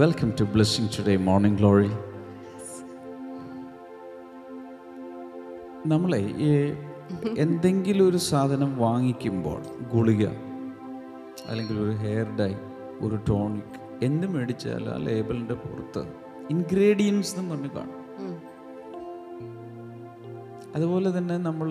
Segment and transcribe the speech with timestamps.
[0.00, 1.90] Welcome to blessing today morning glory
[5.92, 6.50] നമ്മളെ ഈ
[7.44, 9.60] എന്തെങ്കിലും ഒരു സാധനം വാങ്ങിക്കുമ്പോൾ
[9.94, 10.24] ഗുളിക
[11.48, 12.50] അല്ലെങ്കിൽ ഒരു ഹെയർ ഡൈ
[13.06, 13.78] ഒരു ടോണിക്
[14.08, 16.04] എന്ത് മേടിച്ചാൽ ആ ലേബലിന്റെ പുറത്ത്
[16.56, 17.98] ഇൻഗ്രീഡിയൻസ് എന്ന് പറഞ്ഞ് കാണും.
[20.76, 21.70] അതുപോലെ തന്നെ നമ്മൾ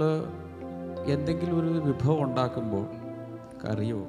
[1.15, 2.85] എന്തെങ്കിലും ഒരു വിഭവം ഉണ്ടാക്കുമ്പോൾ
[3.63, 4.03] കറിയോ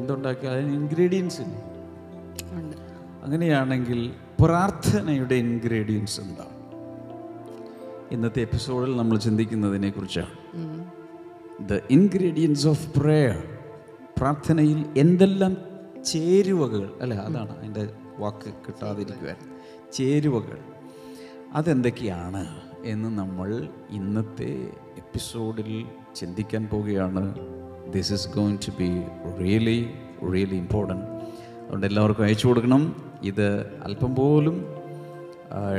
[0.00, 1.60] എന്തുണ്ടാക്കിയോ അതിന് ഇൻഗ്രീഡിയൻസ് ഉണ്ട്.
[3.22, 4.12] അങ്ങനെയാണെങ്കിൽ
[4.44, 6.56] പ്രാർത്ഥനയുടെ ഇൻഗ്രീഡിയൻസ് എന്താണ്?
[8.12, 10.34] ഇന്നത്തെ എപ്പിസോഡിൽ നമ്മൾ ചിന്തിക്കുന്നതിനെ കുറിച്ചാണ്
[11.66, 13.58] ദ ഇൻഗ്രീഡിയൻസ് ഓഫ് പ്രേയർ
[14.18, 15.56] പ്രാർത്ഥനയിൽ എന്തെല്ലാം
[16.04, 17.88] ചേരുവകൾ അല്ലെ അതാണ് അതിന്റെ
[18.18, 19.36] വാക്ക് കിട്ടാതിരിക്കുവാൻ.
[19.92, 20.58] ചേരുവകൾ.
[21.52, 24.52] അതെന്തൊക്കെയാണ് എന്ന് നമ്മൾ ഇന്നത്തെ
[24.96, 27.34] എപ്പിസോഡിൽ ചിന്തിക്കാൻ പോവുകയാണ്.
[27.92, 28.90] This is going to be
[29.42, 29.90] really
[30.32, 31.06] really important
[31.62, 33.11] അതുകൊണ്ട് എല്ലാവർക്കും അയച്ചു കൊടുക്കണം.
[33.22, 33.48] ഇത്
[33.84, 34.56] അല്പം പോലും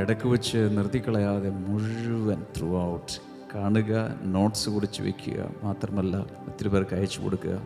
[0.02, 3.16] ഇടയ്ക്ക് വെച്ച് നിർത്തിക്കളയാതെ മുഴുവൻ ത്രൂ ഔട്ട്
[3.54, 3.92] കാണുക
[4.34, 6.16] നോട്ട്സ് കുറിച്ച് വയ്ക്കുക മാത്രമല്ല
[6.48, 7.56] ഒത്തിരി പേർക്ക് അയച്ചു കൊടുക്കുക.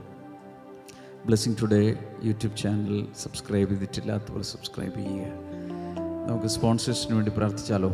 [1.27, 1.81] Blessing today
[2.23, 5.31] YouTube channel subscribe ചെയ്തിട്ടില്ലാത്തവർ subscribe ചെയ്യുക.
[6.29, 7.91] നമുക്ക് സ്പോൺസേഴ്സിന് വേണ്ടി പ്രാർത്ഥിച്ചാലോ?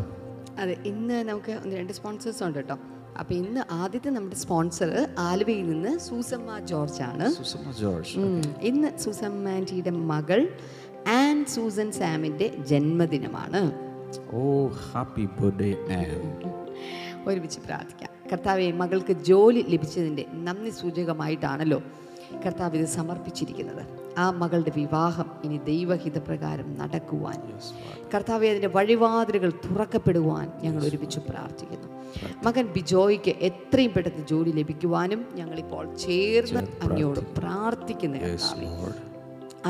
[0.60, 2.76] അതെ ഇന്ന് നമുക്ക് ഒന്ന് രണ്ട് സ്പോൺസേഴ്സ് ഉണ്ട് കേട്ടോ.
[3.20, 7.26] അപ്പോൾ ഇന്ന് ആദ്യത്തെ നമ്മുടെ സ്പോൺസർ ആലുവയിൽ നിന്ന് സൂസമ്മ ജോർജ് ആണ്.
[7.32, 8.14] സൂസമ്മ ജോർജ്.
[8.70, 10.40] ഇന്ന് സൂസമ്മ ആന്റിയുടെ മകൾ
[11.44, 13.60] ആൻ സൂസൻ സാമിന്റെ ജന്മദിനമാണ്.
[14.32, 14.42] ഓ
[14.82, 16.50] ഹാപ്പി ബർത്ത്ഡേ ആൻഡ്
[17.28, 18.10] ഒരുമിച്ച് പ്രാർത്ഥിക്കാം.
[18.30, 21.78] കർത്താവെ മകൾക്ക് ജോലി ലഭിച്ചതിന്റെ നന്ദി സൂചകമായിട്ടാണല്ലോ
[22.44, 23.82] കർത്താവ് ഇത് സമർപ്പിച്ചിരിക്കുന്നത്.
[24.18, 27.38] ആ മകളുടെ വിവാഹം ഇനി ദൈവഹിതപ്രകാരം നടക്കുവാൻ.
[28.14, 31.88] കർത്താവെ അതിന്റെ വഴിവാതിലുകൾ തുറക്കപ്പെടുവാൻ ഞങ്ങൾ ഒരുമിച്ച് പ്രാർത്ഥിക്കുന്നു.
[32.46, 38.20] മകൻ ബിജോയ്ക്ക് എത്രയും പെട്ടെന്ന് ജോലി ലഭിക്കുവാനും ഞങ്ങളിപ്പോൾ ചേർന്ന് അങ്ങയോട് പ്രാർത്ഥിക്കുന്നു.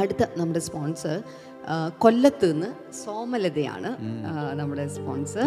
[0.01, 1.19] അടുത്ത നമ്മുടെ സ്പോൺസർ
[1.99, 3.91] കൊല്ലത്ത് നിന്ന് സോമലതയാണ്
[4.61, 5.47] നമ്മുടെ സ്പോൺസർ.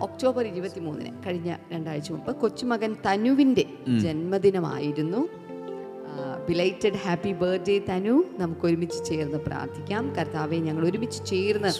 [0.00, 3.64] ഒക്ടോബർ ഇരുപത്തി മൂന്നിന് കഴിഞ്ഞ രണ്ടാഴ്ച മുമ്പ് കൊച്ചുമകൻ തനുവിന്റെ
[4.04, 5.22] ജന്മദിനമായിരുന്നു.
[6.48, 8.14] Belated happy birthday Tanu.
[8.38, 10.14] നമുക്ക് ഒരുമിച്ച് ചേർന്ന് പ്രാർത്ഥിക്കാം.
[10.14, 11.72] കർത്താവെ ഞങ്ങൾ ഒരുമിച്ച് ചേർന്ന്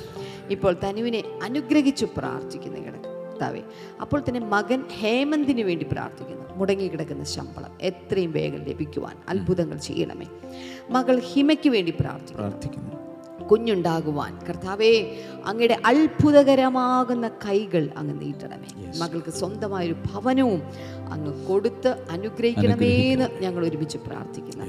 [0.51, 3.08] ഇപ്പോൾ തനുവിനെ അനുഗ്രഹിച്ചു പ്രാർത്ഥിക്കുന്നു.
[3.39, 3.63] കർത്താവെ
[4.01, 6.45] അപ്പോൾ തന്നെ മകൻ ഹേമന്തിന് വേണ്ടി പ്രാർത്ഥിക്കുന്നു.
[6.57, 10.27] മുടങ്ങിക്കിടക്കുന്ന ശമ്പളം എത്രയും വേഗം ലഭിക്കുവാൻ അത്ഭുതങ്ങൾ ചെയ്യണമേ.
[10.91, 12.95] മകൾ ഹിമയ്ക്ക് വേണ്ടി പ്രാർത്ഥിക്കുന്നു.
[13.51, 14.91] കുഞ്ഞുണ്ടാകുവാൻ കർത്താവേ
[15.45, 18.71] അങ്ങയുടെ അത്ഭുതകരമാകുന്ന കൈകൾ അങ്ങ് നീട്ടണമേ.
[18.99, 20.63] മകൾക്ക് സ്വന്തമായൊരു ഭവനവും
[21.13, 24.65] അങ്ങ് കൊടുത്ത് അനുഗ്രഹിക്കണമേന്ന് ഞങ്ങൾ ഒരുമിച്ച് പ്രാർത്ഥിക്കുന്നു.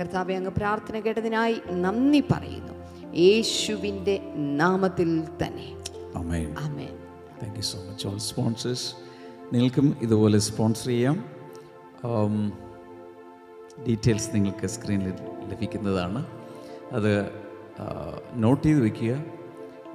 [0.00, 2.74] കർത്താവെ അങ്ങ് പ്രാർത്ഥന കേട്ടതിനായി നന്ദി പറയുന്നു.
[3.16, 5.68] യേശുവിന്റെ നാമത്തിൽ തന്നെ.
[6.16, 6.99] അമേൻ
[7.42, 8.88] thank you so much all sponsors
[9.54, 11.16] നിങ്ങൾക്കും ഇതുപോലെ സ്പോൺസർ ചെയ്യാം.
[13.88, 15.12] ഡീറ്റെയിൽസ് നിങ്ങൾക്ക് സ്ക്രീനിൽ
[15.50, 16.20] ലഭിക്കുന്നതാണ്.
[16.92, 17.12] അത്
[18.34, 19.12] നോട്ട് ചെയ്ത് വയ്ക്കുക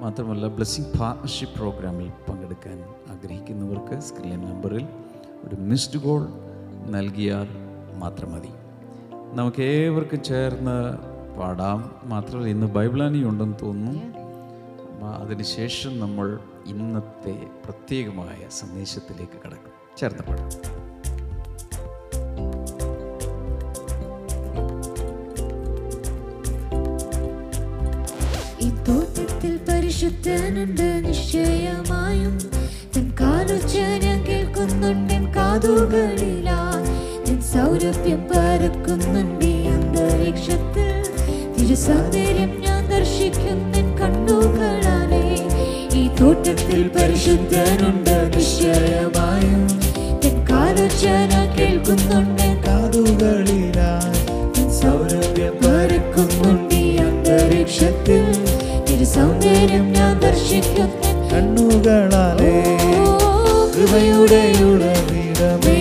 [0.00, 2.78] മാത്രമല്ല ബ്ലെസ്സിങ് പാർട്ണർഷിപ്പ് പ്രോഗ്രാമിൽ പങ്കെടുക്കാൻ
[3.12, 4.84] ആഗ്രഹിക്കുന്നവർക്ക് സ്ക്രീൻ നമ്പറിൽ
[5.44, 6.22] ഒരു മിസ്ഡ് കോൾ
[6.96, 7.48] നൽകിയാൽ
[8.02, 8.50] മാത്രം മതി.
[9.38, 10.76] നമുക്ക് ഏവർക്കും ചേർന്ന്
[11.38, 11.80] പാടാം.
[12.04, 14.04] മാത്രമല്ല ഇന്ന് ബൈബിളാനി ഉണ്ടെന്ന് തോന്നുന്നു.
[15.22, 19.72] അതിനുശേഷം നമ്മൾ ഇന്നത്തെ പ്രത്യേകമായ സന്ദേശത്തിലേക്ക് കടക്കും.
[19.98, 20.50] ചേർന്ന് പാടാം
[28.88, 29.60] തോട്ടത്തിൽ
[31.06, 32.38] നിശ്ചയമായും
[32.96, 36.60] തൻ കാലോചന കേൾക്കുന്നുണ്ട് കാതുകളിലാ.
[37.28, 40.90] ഞാൻ സൗരഭ്യം പരക്കുന്നുണ്ട് അന്തരീക്ഷത്തിൽ.
[41.54, 44.75] തിരുസൗന്ദര്യം ഞാൻ ദർശിക്കുന്ന ഈ
[46.20, 49.62] തോട്ടത്തിൽ പരിശുദ്ധനുണ്ട് നിശ്ചയമായും.
[51.58, 52.42] കേൾക്കുന്നുണ്ട്.
[52.42, 54.22] എൻ കാതുകളിലായി
[54.80, 58.24] സൗരഭ്യം പരക്കുന്നുണ്ട് ഈ അന്തരീക്ഷത്തിൽ.
[58.84, 61.06] തിരുസൗന്ദര്യം ഞാൻ ദർശിക്കുന്ന.
[61.32, 62.54] കണ്ണുകളാലേ
[63.74, 65.80] കൃപയുടെ ഉടവിടമേ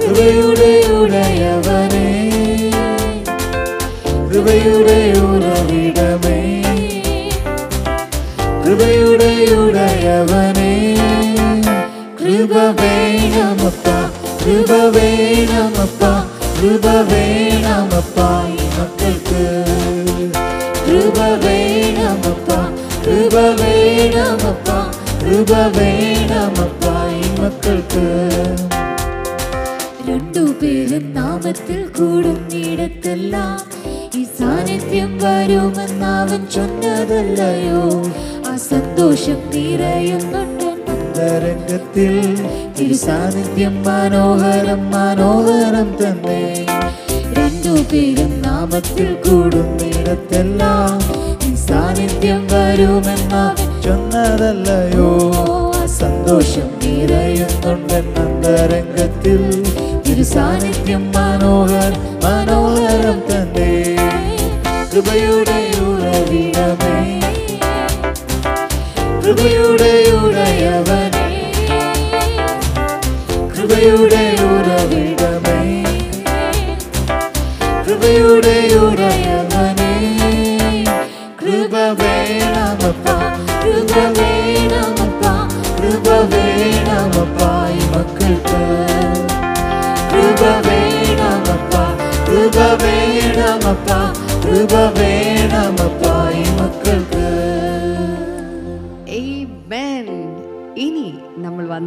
[0.00, 2.08] കൃപയുടെ ഉടയവനേ.
[4.28, 5.81] കൃപയുടെ ഉറവിടമേ
[9.62, 10.70] കൃപയുടെ ഉടയവനേ
[12.20, 13.86] കൃപ വേണമപ്പ
[14.42, 16.02] കൃപ വേണമപ്പ
[16.56, 18.18] കൃപ വേണമപ്പ
[18.76, 19.44] മക്കൾക്ക്.
[20.86, 22.50] കൃപ വേണമപ്പ
[23.04, 24.68] കൃപ വേണമപ്പ
[25.22, 26.84] കൃപ വേണമപ്പ
[27.40, 28.06] മക്കൾക്ക്.
[30.08, 33.56] രണ്ടുപേരും നാമത്തിൽ കൂടുന്നിടത്തെല്ലാം
[34.14, 37.84] ഈ സാന്നിധ്യം വരുമെന്നവൻ ചൊന്നതല്ലയോ?
[38.72, 40.64] സന്തോഷം നിറയുന്നുണ്ട്.
[40.90, 42.14] അന്തരംഗത്തിൽ
[42.80, 46.66] തിരുസാന്നിധ്യം മനോഹരം മനോഹരം തന്നെ.
[47.38, 51.22] രണ്ടു പേരും നാമത്തിൽ കൂടുന്നിടത്തെല്ലാം
[51.56, 53.54] സാന്നിധ്യം വരുമെന്ന
[53.84, 55.10] ചൊന്നതല്ലയോ?
[55.86, 59.40] സന്തോഷം നിറയുന്നുണ്ടെന്നന്തരംഗത്തിൽ
[60.06, 61.92] തിരു സാന്നിധ്യം മനോഹർ
[62.24, 63.72] മനോഹരം തന്നെ.
[64.92, 66.91] കൃപയുടെ ഉറവിടമേ.
[69.34, 71.28] കൃപയുടെ ഉടയവനേ
[73.52, 75.60] കൃപയുടെ ഉറവിടമേ
[77.86, 79.94] കൃപയുടെ ഉടയവനേ
[81.40, 83.06] കൃപ വേണമപ്പ
[83.62, 85.24] കൃപ വേണമപ്പ
[85.80, 87.40] കൃപ വേണമപ്പ
[87.70, 88.62] ഈ മക്കൾക്ക്
[94.44, 96.01] കൃപ വേണമപ്പ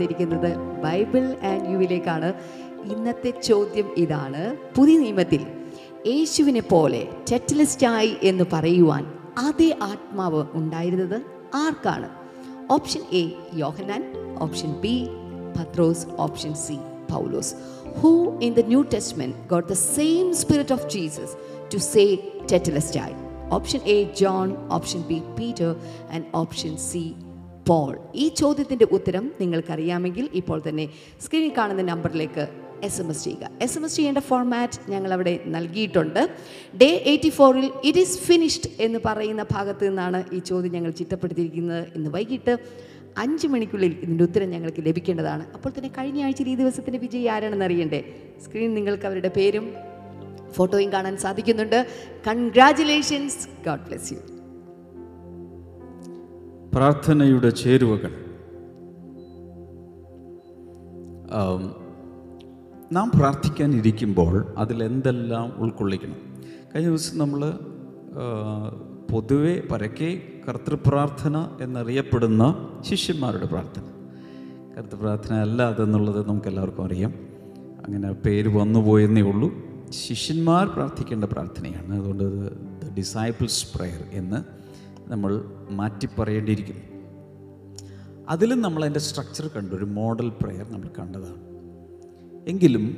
[0.05, 2.33] വന്നിരിക്കുന്നത് ബൈബിൾ ആൻഡ് യുവിലേക്കാണ്.
[2.91, 4.57] ഇന്നത്തെ ചോദ്യം ഇതാണ്.
[4.77, 5.47] പുതിയ നിയമത്തിൽ
[6.07, 9.03] യേശുവിനെ പോലെ ടെറ്റലിസ്റ്റായി എന്ന് പറയുവാൻ
[9.37, 11.21] അതേ ആത്മാവ് ഉണ്ടായിരുന്നത്
[11.55, 12.09] ആർക്കാണ്?
[12.71, 15.07] Option A Yohanan option B
[15.57, 16.07] Pathros.
[16.19, 16.77] Option C
[17.11, 17.55] Paulose.
[17.99, 21.35] Who in the new testament got the same spirit of Jesus
[21.73, 22.15] to say
[22.51, 23.13] ടെറ്റലിസ്റ്റായി?
[23.51, 24.69] Option A John.
[24.71, 25.75] Option B Peter.
[26.11, 27.13] And option C
[27.67, 30.89] Paul ഈ ചോദ്യത്തിന്റെ ഉത്തരം നിങ്ങൾക്കറിയാമെങ്കിൽ ഇപ്പോൾ തന്നെ
[31.21, 32.47] സ്ക്രീനിൽ കാണുന്ന നമ്പറിലേക്ക്
[32.83, 33.49] S M S ചെയ്യുക.
[33.61, 36.29] എസ് എം എസ് ചെയ്യേണ്ട ഫോർമാറ്റ് ഞങ്ങൾ അവിടെ നൽകിയിട്ടുണ്ട്.
[36.81, 41.87] ഡേ എയ്റ്റി ഫോറിൽ ഇറ്റ് ഈസ് ഫിനിഷ്ഡ് എന്ന് പറയുന്ന ഭാഗത്ത് നിന്നാണ് ഈ ചോദ്യം ഞങ്ങൾ ചിട്ടപ്പെടുത്തിയിരിക്കുന്നത്.
[41.95, 42.57] ഇന്ന് വൈകിട്ട്
[43.17, 45.53] അഞ്ച് മണിക്കുള്ളിൽ ഇതിന്റെ ഉത്തരം ഞങ്ങൾക്ക് ലഭിക്കേണ്ടതാണ്.
[45.53, 48.03] അപ്പോൾ തന്നെ കഴിഞ്ഞ ആഴ്ചയിൽ ഈ ദിവസത്തിന്റെ വിജയി ആരാണെന്ന് അറിയണ്ടേ?
[48.45, 49.73] സ്ക്രീൻ നിങ്ങൾക്ക് അവരുടെ പേരും
[50.53, 51.87] ഫോട്ടോയും കാണാൻ സാധിക്കുന്നുണ്ട്.
[52.27, 54.34] കൺഗ്രാറ്റുലേഷൻസ് ഗോഡ് ബ്ലെസ് യു
[56.75, 58.11] പ്രാർത്ഥനയുടെ ചേരുവകൾ.
[62.91, 66.15] നാം പ്രാർത്ഥിക്കാനിരിക്കുമ്പോൾ അതിലെന്തെല്ലാം ഉൾക്കൊള്ളിക്കണം?
[66.75, 67.51] കഴിഞ്ഞ ദിവസം നമ്മൾ
[69.11, 73.83] പൊതുവെ പരക്കെ കർത്തൃപ്രാർത്ഥന എന്നറിയപ്പെടുന്ന ശിഷ്യന്മാരുടെ പ്രാർത്ഥന.
[74.77, 77.13] കർത്തൃപ്രാർത്ഥന അല്ല അതെന്നുള്ളത് നമുക്ക് എല്ലാവർക്കും അറിയാം.
[77.85, 79.53] അങ്ങനെ പേര് വന്നുപോയെന്നേ ഉള്ളൂ.
[79.89, 81.95] ശിഷ്യന്മാർ പ്രാർത്ഥിക്കേണ്ട പ്രാർത്ഥനയാണ്.
[81.95, 84.64] അതുകൊണ്ട് അത് ദ ഡിസൈപ്പിൾസ് പ്രെയർ എന്ന്
[85.07, 86.95] നമ്മൾ മാറ്റിപ്പറയേണ്ടിയിരിക്കുന്നു.
[88.29, 89.75] അതിലും നമ്മൾ അതിന്റെ സ്ട്രക്ചർ കണ്ടു.
[89.75, 91.55] ഒരു മോഡൽ പ്രെയർ നമ്മൾ കണ്ടതാണ്.
[92.47, 92.97] എങ്കിലും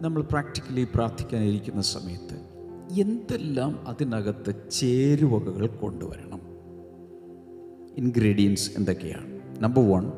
[0.00, 2.58] നമ്മൾ പ്രാക്ടിക്കലി പ്രാർത്ഥിക്കാനിരിക്കുന്ന സമയത്ത്
[3.00, 6.40] എന്തെല്ലാം അതിനകത്ത് ചേരുവകകൾ കൊണ്ടുവരണം?
[7.96, 9.40] ഇൻഗ്രീഡിയൻസ് എന്തൊക്കെയാണ്?
[9.60, 10.12] നമ്പർ വൺ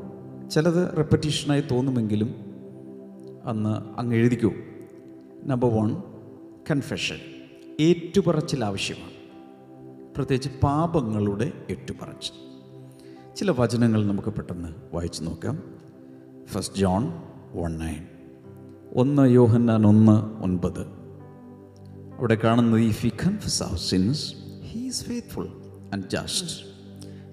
[0.49, 2.35] ചിലത് റെപ്പറ്റീഷനായി തോന്നുമെങ്കിലും
[3.45, 4.53] അന്ന് അങ്ങ് എഴുതിക്കൂ.
[5.45, 5.97] നമ്പർ വൺ
[6.71, 7.17] കൺഫെഷൻ
[7.81, 9.20] ഏറ്റുപറച്ചിൽ ആവശ്യമാണ്.
[10.21, 12.33] പ്രത്യേകിച്ച് പാപങ്ങളുടെ ഏറ്റുപറച്ചിൽ.
[13.37, 15.63] ചില വചനങ്ങൾ നമുക്ക് പെട്ടെന്ന് വായിച്ചു നോക്കാം.
[16.47, 17.13] ഫസ്റ്റ് ജോൺ
[17.55, 18.07] വൺ നയൻ
[18.93, 20.81] ഒന്ന് യോഹന്നാൻ ഒന്ന് ഒൻപത്.
[22.19, 24.35] അവിടെ കാണുന്നത് if you confess our sins
[24.65, 25.49] he is faithful
[25.93, 26.65] and just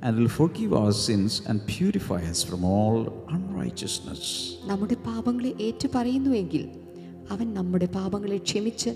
[0.06, 6.87] and will forgive sins and purify from all unrighteousness നമ്മുടെ പാപങ്ങളെ ഏറ്റു പറയുന്നുവെങ്കിൽ
[7.32, 8.90] അവൻ നമ്മുടെ പാപങ്ങളെ ക്ഷമിച്ച്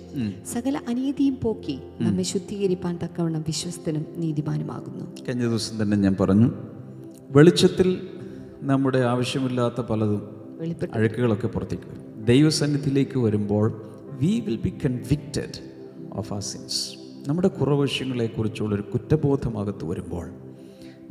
[0.45, 5.05] സകല അനീതിയും പോക്കി നമ്മെ ശുദ്ധീകരിപ്പാൻ തക്കവണ്ണം വിശ്വസ്തനും നീതിമാനുമാകുന്നു.
[5.27, 6.51] കഴിഞ്ഞ ദിവസം തന്നെ ഞാൻ പറഞ്ഞു
[7.29, 8.07] വെളിച്ചത്തിൽ
[8.61, 10.21] നമ്മുടെ ആവശ്യമില്ലാത്ത പലതും
[10.93, 12.25] അഴുക്കുകളൊക്കെ പുറത്തേക്ക് വരും.
[12.25, 13.67] ദൈവസന്നിധിയിലേക്ക് വരുമ്പോൾ
[14.21, 15.57] we will be convicted
[16.13, 16.81] of ആ സിൻസ്
[17.27, 20.29] നമ്മുടെ കുറവശങ്ങളെക്കുറിച്ചുള്ളൊരു കുറ്റബോധമകത്ത് വരുമ്പോൾ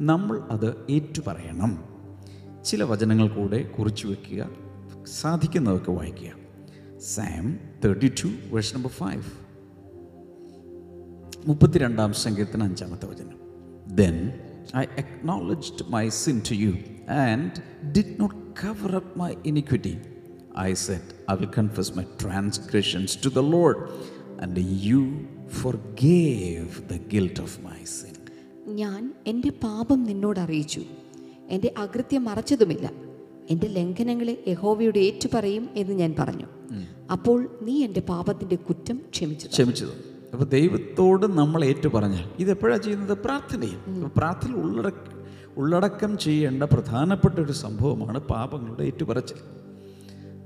[0.00, 1.72] നമ്മൾ അത് ഏറ്റുപറയണം.
[2.64, 4.50] ചില വചനങ്ങൾ കൂടെ കുറിച്ചു വയ്ക്കുക
[5.20, 6.39] സാധിക്കുന്നതൊക്കെ വായിക്കുക.
[7.00, 9.23] Psalm thirty two verse number five
[11.47, 12.14] മുപ്പത്തിരണ്ടാം
[12.62, 13.38] അഞ്ചാമത്തെ വചനം.
[13.97, 14.33] Then
[14.76, 16.73] I acknowledged my sin to you
[17.11, 19.99] and did not cover up my iniquity
[20.59, 23.76] I said I will confess my transgressions to the Lord
[24.42, 25.21] and you
[25.76, 28.14] forgave the guilt of my sin
[28.66, 30.83] ഞാൻ എന്റെ പാപം നിന്നോട് അറിയിച്ചു.
[31.49, 32.90] എന്റെ അകൃത്യം മറച്ചതുമില്ല.
[33.50, 36.47] എന്റെ ലംഘനങ്ങളെ യഹോവയുടെ ഏറ്റുപറയും എന്ന് ഞാൻ പറഞ്ഞു.
[37.10, 39.94] അപ്പോൾ നീ എന്റെ പാപത്തിന്റെ കുറ്റം ക്ഷമിച്ചു ക്ഷമിച്ചത്.
[40.32, 43.18] അപ്പോൾ ദൈവത്തോട് നമ്മൾ ഏറ്റു പറഞ്ഞാൽ ഇതെപ്പോഴാണ് ചെയ്യുന്നത്?
[43.24, 43.80] പ്രാർത്ഥനയും.
[44.16, 45.06] പ്രാർത്ഥന ഉള്ളടക്ക
[45.56, 49.40] ഉള്ളടക്കം ചെയ്യേണ്ട പ്രധാനപ്പെട്ട ഒരു സംഭവമാണ് പാപങ്ങളുടെ ഏറ്റുപറച്ചിൽ.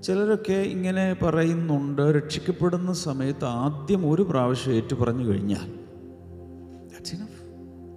[0.02, 5.68] ചിലരൊക്കെ ഇങ്ങനെ പറയുന്നുണ്ട് രക്ഷിക്കപ്പെടുന്ന സമയത്ത് ആദ്യം ഒരു പ്രാവശ്യം ഏറ്റു പറഞ്ഞു കഴിഞ്ഞാൽ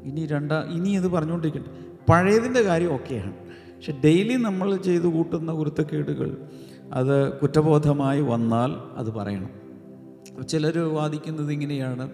[0.05, 1.71] ഇനി രണ്ടാ ഇനി ഇത് പറഞ്ഞുകൊണ്ടിരിക്കട്ടെ
[2.09, 3.33] പഴയതിന്റെ കാര്യം ഓക്കെയാണ്.
[3.75, 6.29] പക്ഷെ ഡെയിലി നമ്മൾ ചെയ്തു കൂട്ടുന്ന കുരുത്തക്കേടുകൾ
[6.93, 9.49] അത് കുറ്റബോധമായി വന്നാൽ അത് പറയണം.
[10.47, 12.11] ചിലർ വാദിക്കുന്നത് ഇങ്ങനെയാണ്.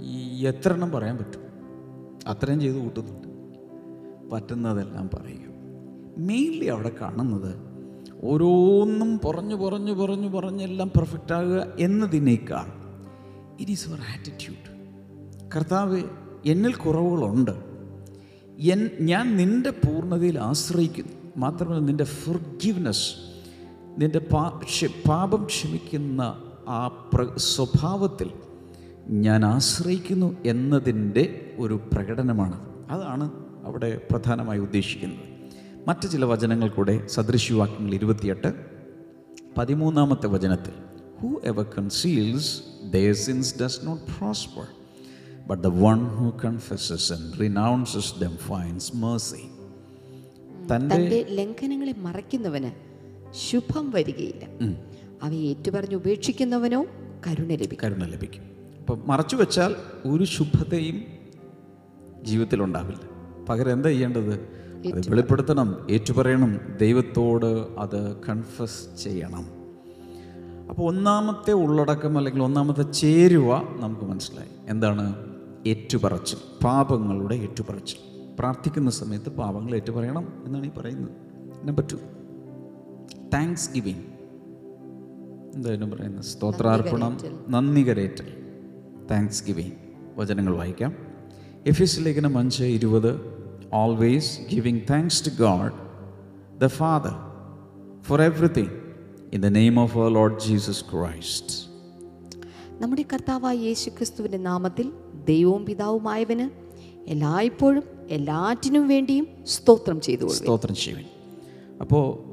[0.00, 1.40] ഈ എത്ര എണ്ണം പറയാൻ പറ്റും?
[2.28, 3.28] അത്രയും ചെയ്ത് കൂട്ടുന്നുണ്ട്.
[4.30, 5.46] പറ്റുന്നതെല്ലാം പറയും.
[6.26, 7.54] മെയിൻലി അവിടെ കാണുന്നത്
[8.22, 12.64] ഓരോന്നും പറഞ്ഞു പറഞ്ഞു പറഞ്ഞു പറഞ്ഞെല്ലാം പെർഫെക്റ്റ് ആകുക എന്നതിനേക്കാൾ
[13.60, 14.76] ഇറ്റ് ഈസ് യുവർ ആറ്റിറ്റ്യൂഡ്
[15.56, 16.02] കർത്താവ്
[16.46, 17.50] എന്നിൽ കുറവുകളുണ്ട്.
[18.58, 21.12] എൻ ഞാൻ നിന്റെ പൂർണതയിൽ ആശ്രയിക്കുന്നു.
[21.36, 23.25] മാത്രമല്ല നിന്റെ ഫുർഗിവ്നെസ്
[23.98, 24.60] നിന്റെ പാ
[25.08, 26.20] പാപം ക്ഷമിക്കുന്ന
[26.68, 28.30] ആ പ്ര സ്വഭാവത്തിൽ
[29.08, 32.60] ഞാൻ ആശ്രയിക്കുന്നു എന്നതിന്റെ ഒരു പ്രകടനമാണ്.
[32.90, 33.30] അതാണ്
[33.64, 35.36] അവിടെ പ്രധാനമായി ഉദ്ദേശിക്കുന്നത്.
[35.88, 38.54] മറ്റു ചില വചനങ്ങൾ കൂടെ സദൃശ്യവാക്യങ്ങൾ ഇരുപത്തിയെട്ട്
[39.58, 40.72] പതിമൂന്നാമത്തെ വചനത്തിൽ
[41.44, 44.66] whoever conceals their sins does not prosper
[45.46, 49.42] but the one who confesses and renounces them finds mercy
[50.72, 52.85] തന്റെ ലംഘനങ്ങളെ മറയ്ക്കുന്നവന്
[53.36, 54.44] ശുഭം വരികയില്ല.
[55.22, 56.86] അവയെ ഏറ്റുപറഞ്ഞ് ഉപേക്ഷിക്കുന്നവനോ
[57.26, 57.78] കരുണ ലഭിക്കും.
[57.84, 58.42] കരുണ ലഭിക്കും.
[58.78, 59.74] അപ്പം മറച്ചു വെച്ചാൽ
[60.06, 61.02] ഒരു ശുഭതയും
[62.22, 63.00] ജീവിതത്തിൽ ഉണ്ടാവില്ല.
[63.48, 64.34] പകരം എന്താ ചെയ്യേണ്ടത്?
[64.34, 69.46] അത് വെളിപ്പെടുത്തണം ഏറ്റുപറയണം ദൈവത്തോട് അത് കൺഫസ് ചെയ്യണം.
[70.68, 74.48] അപ്പോൾ ഒന്നാമത്തെ ഉള്ളടക്കം അല്ലെങ്കിൽ ഒന്നാമത്തെ ചേരുവ നമുക്ക് മനസ്സിലായി.
[74.66, 75.14] എന്താണ്?
[75.66, 77.98] ഏറ്റുപറച്ചിൽ പാപങ്ങളുടെ ഏറ്റുപറച്ചിൽ.
[78.38, 81.10] പ്രാർത്ഥിക്കുന്ന സമയത്ത് പാപങ്ങൾ ഏറ്റുപറയണം എന്നാണ് ഈ പറയുന്നത്.
[81.64, 81.96] നമ്പർ ടു
[83.32, 84.04] താങ്ക്സ് ഗിവിങ്
[85.54, 87.18] എന്തായാലും പറയുന്നത് സ്തോത്രാർപ്പണം
[87.48, 88.28] നന്ദി കരേറ്റൽ.
[89.10, 89.70] താങ്ക്സ് ഗിവിങ്
[90.16, 90.96] വചനങ്ങൾ വായിക്കാം.
[91.66, 93.36] എഫീസ് ലേഖനം അഞ്ച് ഇരുപത്.
[93.72, 95.72] Always giving thanks to God
[96.60, 97.14] the father
[98.02, 98.68] for everything
[99.32, 101.54] in the name of our Lord Jesus Christ
[102.82, 104.92] നമ്മുടെ കർത്താവായ യേശു ക്രിസ്തുവിന്റെ നാമത്തിൽ
[105.24, 106.50] ദൈവവും പിതാവുമായവന്
[107.06, 111.06] എല്ലായ്പ്പോഴും എല്ലാറ്റിനും വേണ്ടിയും സ്തോത്രം ചെയ്തു സ്തോത്രം ചെയ്യുവാൻ.
[111.80, 112.25] അപ്പോൾ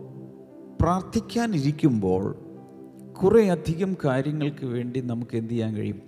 [0.83, 2.35] പ്രാർത്ഥിക്കാനിരിക്കുമ്പോൾ
[3.13, 6.01] കുറേ അധികം കാര്യങ്ങൾക്ക് വേണ്ടി നമുക്ക് എന്ത് ചെയ്യാൻ കഴിയും?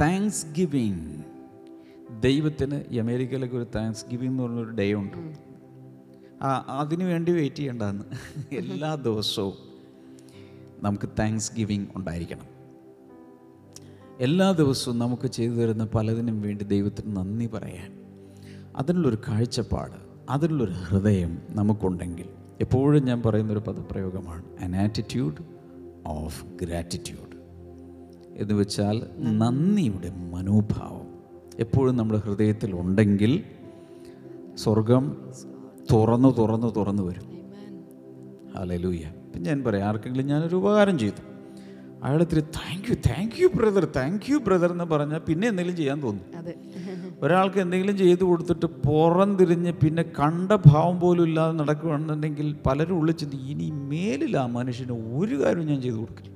[0.00, 1.22] താങ്ക്സ് ഗിവിങ്
[2.20, 5.16] ദൈവത്തിന് ഈ അമേരിക്കയിലൊക്കെ ഒരു താങ്ക്സ് ഗിവിങ് എന്ന് പറഞ്ഞൊരു ഡേ ഉണ്ട്.
[6.42, 8.04] ആ അതിനു വേണ്ടി വെയിറ്റ് ചെയ്യേണ്ടതെന്ന്
[8.54, 9.52] എല്ലാ ദിവസവും
[10.80, 12.46] നമുക്ക് താങ്ക്സ് ഗിവിങ് ഉണ്ടായിരിക്കണം.
[14.20, 17.92] എല്ലാ ദിവസവും നമുക്ക് ചെയ്തു തരുന്ന പലതിനും വേണ്ടി ദൈവത്തിന് നന്ദി പറയാൻ.
[18.76, 19.96] അതിനുള്ളൊരു കാഴ്ചപ്പാട്
[20.30, 25.34] അതിനുള്ളൊരു ഹൃദയം നമുക്കുണ്ടെങ്കിൽ എപ്പോഴും ഞാൻ പറയുന്നൊരു പദപ്രയോഗമാണ് അൻ ആറ്റിറ്റ്യൂഡ്
[26.06, 27.36] ഓഫ് ഗ്രാറ്റിറ്റ്യൂഡ്
[28.36, 31.14] എന്ന് വെച്ചാൽ നന്ദിയുടെ മനോഭാവം.
[31.58, 33.44] എപ്പോഴും നമ്മുടെ ഹൃദയത്തിൽ ഉണ്ടെങ്കിൽ
[34.54, 35.32] സ്വർഗം
[35.92, 37.32] തുറന്നു തുറന്നു തുറന്നു വരും.
[38.56, 39.04] ഹലലൂയ
[39.34, 41.31] പിന്നെ ഞാൻ പറയാം ആർക്കെങ്കിലും ഞാനൊരു ഉപകാരം ചെയ്തു.
[42.02, 45.98] അയാൾ ഇത്തിരി thank you thank you brother thank you brother എന്ന് പറഞ്ഞാൽ പിന്നെ എന്തെങ്കിലും ചെയ്യാൻ
[46.04, 46.24] തോന്നും.
[47.24, 53.38] ഒരാൾക്ക് എന്തെങ്കിലും ചെയ്തു കൊടുത്തിട്ട് പുറം തിരിഞ്ഞ് പിന്നെ കണ്ട ഭാവം പോലും ഇല്ലാതെ നടക്കുകയാണെന്നുണ്ടെങ്കിൽ പലരും ഉള്ളിൽ ചിന്തി
[53.52, 56.28] ഇനി മേലിൽ ആ മനുഷ്യന് ഒരു കാര്യവും ഞാൻ ചെയ്തു കൊടുക്കില്ല.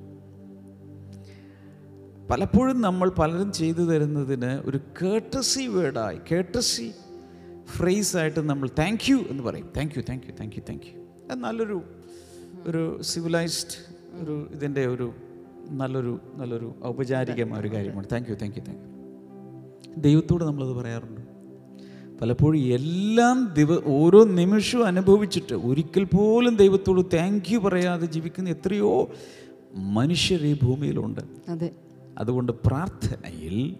[2.31, 6.87] പലപ്പോഴും നമ്മൾ പലരും ചെയ്തു തരുന്നതിന് ഒരു കേട്ടസി വേർഡായി കേട്ടസി
[7.75, 9.67] ഫ്രേസായിട്ട് നമ്മൾ താങ്ക് യു എന്ന് പറയും.
[9.77, 10.95] Thank you thank you thank you thank you
[11.29, 11.77] അത് നല്ലൊരു
[12.69, 13.77] ഒരു സിവിലൈസ്ഡ്
[14.21, 15.07] ഒരു ഇതിന്റെ ഒരു
[15.71, 18.07] നല്ലൊരു നല്ലൊരു ഔപചാരികമായ ഒരു കാര്യമാണ്.
[18.11, 18.97] Thank you thank you thank you
[20.01, 21.21] ദൈവത്തോട് നമ്മളത് പറയാറുണ്ട്.
[22.21, 29.09] പലപ്പോഴും എല്ലാം ദിവ ഓരോ നിമിഷവും അനുഭവിച്ചിട്ട് ഒരിക്കൽ പോലും ദൈവത്തോട് താങ്ക് യു പറയാതെ ജീവിക്കുന്ന എത്രയോ
[29.75, 31.21] മനുഷ്യർ ഈ ഭൂമിയിലുണ്ട്.
[31.49, 31.71] അതെ.
[32.17, 33.75] അതുകൊണ്ട് പ്രാർത്ഥനയിൽ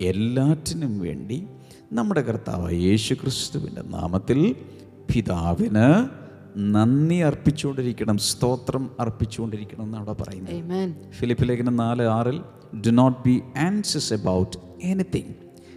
[0.00, 1.46] എല്ലാറ്റിനും വേണ്ടി
[1.92, 4.56] നമ്മുടെ കർത്താവ് യേശു ക്രിസ്തുവിന്റെ നാമത്തിൽ
[5.14, 6.08] പിതാവിന്
[6.56, 11.12] നന്ദി അർപ്പിച്ചുകൊണ്ടിരിക്കണം സ്തോത്രം അർപ്പിച്ചുകൊണ്ടിരിക്കണം എന്നാണ് അവിടെ പറയുന്നത്.
[11.12, 12.40] ഫിലിപ്പ് ലേഖനം നാല് ആറിൽ
[12.86, 15.34] do not be anxious about anything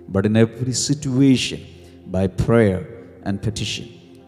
[0.09, 1.57] but in every situation
[2.07, 2.87] by prayer
[3.27, 3.85] and petition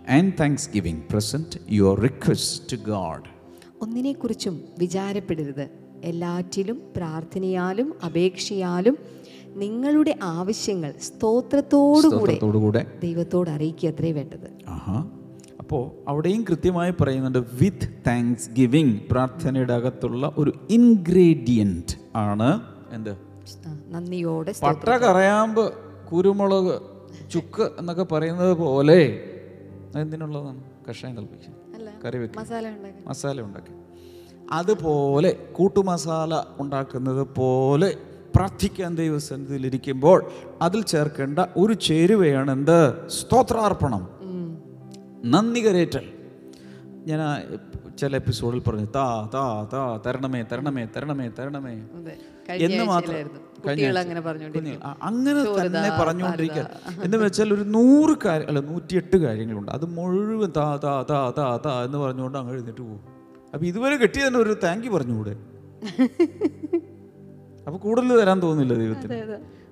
[0.10, 0.34] and
[0.74, 3.24] thanksgiving present your request to God
[3.82, 5.70] ഒന്നിനെക്കുറിച്ചും വിചാരപ്പെടരുത്.
[6.04, 8.98] എല്ലാറ്റിലും പ്രാർത്ഥനയാലും അപേക്ഷയാലും
[9.56, 14.50] നിങ്ങളുടെ ആവശ്യങ്ങൾ സ്തോത്രത്തോടുകൂടെ ദൈവത്തോട് അറിയിക്കുക അത്രേ വേണ്ടത്.
[14.68, 15.10] ആഹാ.
[15.70, 22.62] അപ്പോൾ അവിടെയും കൃത്യമായി പറയുന്നുണ്ട് വിത്ത് താങ്ക്സ് ഗിവിങ് പ്രാർത്ഥനയുടെ അകത്തുള്ള ഒരു ഇൻഗ്രീഡിയന്റ് ആണ്
[22.92, 23.10] എന്ത്?
[23.68, 25.74] ആ, നന്ദിയോടെ പട്ട കറയാമ്പ്
[26.12, 26.82] കുരുമുളക്
[27.32, 29.24] ചുക്ക് എന്നൊക്കെ പറയുന്നത് പോലെ
[29.96, 30.64] എന്തിനുള്ളതാണ്?
[30.90, 31.54] കഷായം കൽപ്പിക്കും.
[31.76, 32.42] അല്ല കറി വെക്കും.
[32.42, 33.10] മസാല ഉണ്ടാക്കി.
[33.10, 33.72] മസാല ഉണ്ടാക്കി.
[34.52, 37.98] അതുപോലെ കൂട്ടുമസാല ഉണ്ടാക്കുന്നത് പോലെ
[38.36, 40.26] പ്രാർത്ഥിക്കാൻ ദൈവസന്നിധിയിലിരിക്കുമ്പോൾ
[40.62, 43.08] അതിൽ ചേർക്കേണ്ട ഒരു ചേരുവയാണ് എന്ത്?
[43.10, 44.19] സ്തോത്രാർപ്പണം.
[45.26, 46.14] നന്ദി കരേറ്റൽ
[47.06, 47.42] ഞാൻ ആ
[47.98, 51.74] ചില എപ്പിസോഡിൽ പറഞ്ഞു താ താ താ തരണമേ തരണമേ തരണമേ തരണമേ.
[52.50, 53.16] എന്ന് മാത്രം
[55.02, 56.70] അങ്ങനെ തന്നെ പറഞ്ഞുകൊണ്ടിരിക്കുക.
[57.04, 59.72] എന്ന് വെച്ചാൽ ഒരു നൂറ് കാര്യം അല്ല നൂറ്റിയെട്ട് കാര്യങ്ങളുണ്ട്.
[59.72, 63.00] അത് മുഴുവൻ താ താ താ താ താ എന്ന് പറഞ്ഞുകൊണ്ട് അങ്ങ് എഴുന്നേറ്റ് പോകും.
[63.54, 65.38] അപ്പൊ ഇതുവരെ കിട്ടിയ തന്നെ ഒരു താങ്ക് യു പറഞ്ഞുകൂടെ?
[67.68, 69.14] അപ്പൊ കൂടുതൽ തരാൻ തോന്നുന്നില്ല ദൈവത്തിന്.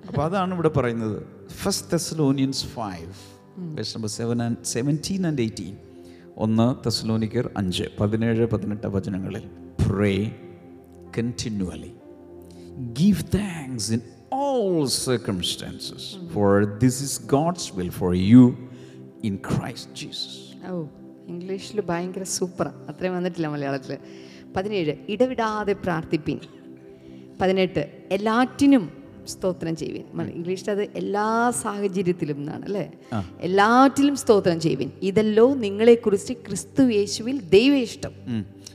[0.08, 1.26] അപ്പൊ അതാണ് ഇവിടെ പറയുന്നത്.
[1.52, 5.74] First Thessalonians five number seven and seventeen and eighteen
[6.36, 9.44] ഒന്ന് തെസ്ലോനിക്കർ അഞ്ച് പതിനേഴ് പതിനെട്ട് വചനങ്ങളിൽ
[9.86, 10.12] pray
[11.18, 11.92] continually
[12.92, 14.02] give thanks in
[14.40, 18.44] all circumstances for this is God's will for you
[19.24, 20.38] in Christ Jesus
[20.70, 20.76] ഓ
[21.28, 23.98] ഇംഗ്ലീഷിൽ ഭയങ്കര സൂപ്പറാണ് അത്രയും വന്നിട്ടില്ല മലയാളത്തിൽ
[24.56, 26.38] പതിനേഴ് ഇടവിടാതെ പ്രാർത്ഥിപ്പിൻ.
[27.40, 28.84] പതിനെട്ട് എല്ലാറ്റിനും
[29.28, 30.30] സ്തോത്രം ചെയ്യുവിൻ.
[30.30, 32.92] ഇംഗ്ലീഷിൽ അത് എല്ലാ സാഹചര്യത്തിലും എന്നാണ് അല്ലേ?
[33.40, 34.90] എല്ലാറ്റിലും സ്തോത്രം ചെയ്യുവിൻ.
[35.02, 38.12] ഇതല്ലോ നിങ്ങളെക്കുറിച്ച് ക്രിസ്തു യേശുവിൽ ദൈവേഷ്ടം.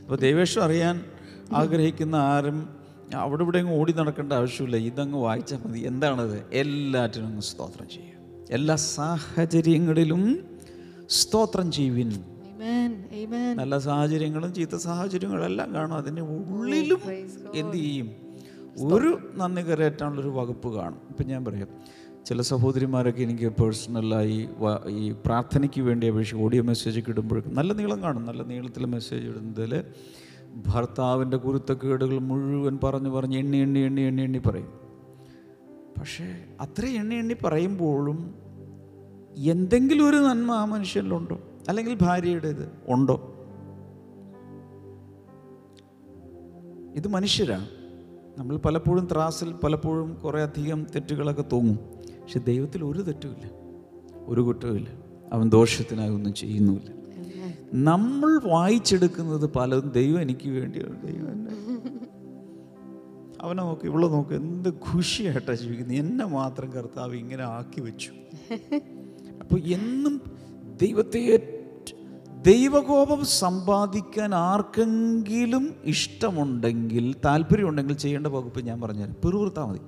[0.00, 1.04] അപ്പോൾ ദൈവേഷ്ടം അറിയാൻ
[1.52, 2.68] ആഗ്രഹിക്കുന്ന ആരും
[3.14, 4.76] അവിടെ ഇവിടെ ഓടി നടക്കേണ്ട ആവശ്യമില്ല.
[4.76, 5.80] ഇതങ്ങ് വായിച്ചാൽ മതി.
[5.80, 6.42] എന്താണത്?
[6.52, 8.14] എല്ലാറ്റിനും അങ്ങ് സ്തോത്രം ചെയ്യുക
[8.50, 10.44] എല്ലാ സാഹചര്യങ്ങളിലും
[11.10, 12.12] സ്തോത്രം ചെയ്യുവിൻ.
[12.64, 13.58] Amen, amen.
[13.58, 15.94] നല്ല സാഹചര്യങ്ങളും ചീത്ത സാഹചര്യങ്ങളും എല്ലാം കാണും.
[15.94, 17.00] അതിന്റെ ഉള്ളിലും
[17.54, 18.23] എന്ത് ചെയ്യും?
[18.82, 21.00] ഒരു നന്ദി കരയറ്റാനുള്ളൊരു വകുപ്പ് കാണും.
[21.08, 21.68] ഇപ്പം ഞാൻ പറയാം
[22.24, 24.48] ചില സഹോദരിമാരൊക്കെ എനിക്ക് പേഴ്സണലായി
[24.88, 28.26] ഈ പ്രാർത്ഥനയ്ക്ക് വേണ്ടി അപേക്ഷിച്ച് ഓഡിയോ മെസ്സേജ് ഒക്കെ ഇടുമ്പോഴേക്കും നല്ല നീളം കാണും.
[28.26, 29.84] നല്ല നീളത്തിൽ മെസ്സേജ് ഇടുന്നതിൽ
[30.56, 34.72] ഭർത്താവിന്റെ കുരുത്തക്കേടുകൾ മുഴുവൻ പറഞ്ഞു പറഞ്ഞ് എണ്ണി എണ്ണി എണ്ണി എണ്ണി എണ്ണി പറയും.
[36.00, 36.24] പക്ഷേ
[36.60, 38.34] അത്ര എണ്ണി എണ്ണി പറയുമ്പോഴും
[39.36, 41.40] എന്തെങ്കിലും ഒരു നന്മ ആ മനുഷ്യനിലുണ്ടോ?
[41.68, 43.16] അല്ലെങ്കിൽ ഭാര്യയുടേത് ഉണ്ടോ?
[46.94, 47.83] ഇത് മനുഷ്യരാണ്
[48.38, 51.76] നമ്മൾ പലപ്പോഴും ത്രാസിൽ പലപ്പോഴും കുറേ അധികം തെറ്റുകളൊക്കെ തോന്നും.
[52.22, 53.50] പക്ഷെ ദൈവത്തിൽ ഒരു തെറ്റുമില്ല.
[54.26, 54.88] ഒരു കുറ്റവുമില്ല.
[55.32, 56.90] അവൻ ദോഷത്തിനായി ഒന്നും ചെയ്യുന്നുമില്ല.
[57.74, 61.06] നമ്മൾ വായിച്ചെടുക്കുന്നത് പലതും ദൈവം എനിക്ക് വേണ്ടിയാണ്.
[61.06, 61.54] ദൈവം എന്നെ
[63.40, 65.96] അവനെ നോക്ക് ഇവളെ നോക്ക് എന്ത് ഖുഷിയായിട്ടാണ് ജീവിക്കുന്നത്.
[65.96, 68.10] എന്നെ മാത്രം കർത്താവ് ഇങ്ങനെ ആക്കി വെച്ചു.
[69.40, 70.20] അപ്പോൾ എന്നും
[70.82, 71.18] ദൈവത്തെ
[72.46, 79.16] ദൈവകോപം സമ്പാദിക്കാൻ ആർക്കെങ്കിലും ഇഷ്ടമുണ്ടെങ്കിൽ താല്പര്യമുണ്ടെങ്കിൽ ചെയ്യേണ്ട വകുപ്പ് ഞാൻ പറഞ്ഞുതരാം.
[79.24, 79.80] പിറുവിറുത്താൽ മതി.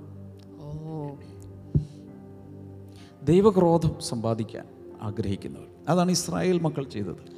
[3.23, 4.65] ദൈവക്രോധം സമ്പാദിക്കാൻ
[5.03, 5.67] ആഗ്രഹിക്കുന്നവർ.
[5.89, 7.37] അതാണ് ഇസ്രായേൽ മക്കൾ ചെയ്തത്.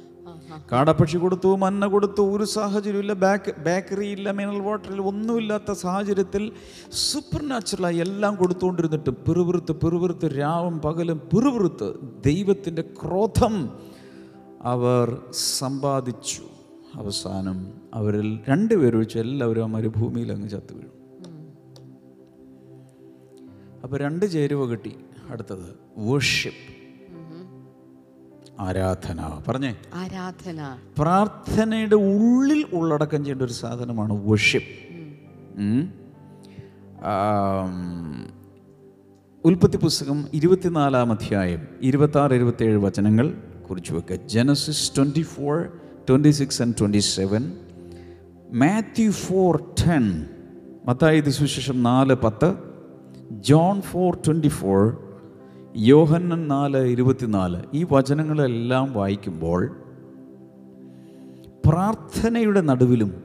[0.71, 6.51] കാടപ്പക്ഷി കൊടുത്തു മന്ന കൊടുത്തു ഒരു സാഹചര്യമില്ല ബാക്ക് ബേക്കറി ഇല്ല മിനറൽ വാട്ടറിൽ ഒന്നുമില്ലാത്ത സാഹചര്യത്തിൽ
[6.91, 11.93] സൂപ്പർ നാച്ചുറലായി എല്ലാം കൊടുത്തുകൊണ്ടിരുന്നിട്ട് പിറുപിറുത്ത് പിറുപിറുത്ത് രാവും പകലും പിറുപിറുത്ത്
[12.25, 13.69] ദൈവത്തിന്റെ ക്രോധം
[14.61, 16.43] അവർ സമ്പാദിച്ചു.
[16.95, 20.99] അവസാനം അവരിൽ രണ്ടുപേരും വെച്ച് എല്ലാവരും ആ മരുഭൂമിയിൽ അങ്ങ് ചത്തു വീഴും
[23.83, 24.95] അപ്പോൾ രണ്ട് ചേരുവ കിട്ടി.
[25.29, 26.79] അടുത്തത് വർഷിപ്പ്
[28.61, 29.43] ആരാധന.
[29.47, 29.77] പറഞ്ഞേ?
[29.93, 30.77] ആരാധന.
[30.97, 34.89] പ്രാർത്ഥനയുടെ ഉള്ളിൽ ഉള്ളടക്കം ചെയ്യേണ്ട ഒരു സാധനമാണ് വർഷിപ്പ്
[39.45, 43.48] ഉൽപ്പത്തി പുസ്തകം ഇരുപത്തിനാലാം അധ്യായം ഇരുപത്താറ് ഇരുപത്തേഴ് വചനങ്ങൾ.
[43.69, 45.67] കുറിച്ച് വെക്കുക Genesis twenty four
[46.09, 47.53] twenty six and twenty seven
[48.51, 50.25] Matthew four ten
[50.85, 52.55] Mathai സുവിശേഷം നാല് പത്ത്.
[53.31, 54.97] John four twenty four
[55.77, 57.63] Yohannan നാല് ഇരുപത്തിനാല്.
[57.73, 59.79] ഈ വചനങ്ങളെല്ലാം വായിക്കുമ്പോൾ
[61.65, 63.23] പ്രാർത്ഥനയുടെ നടുവിലും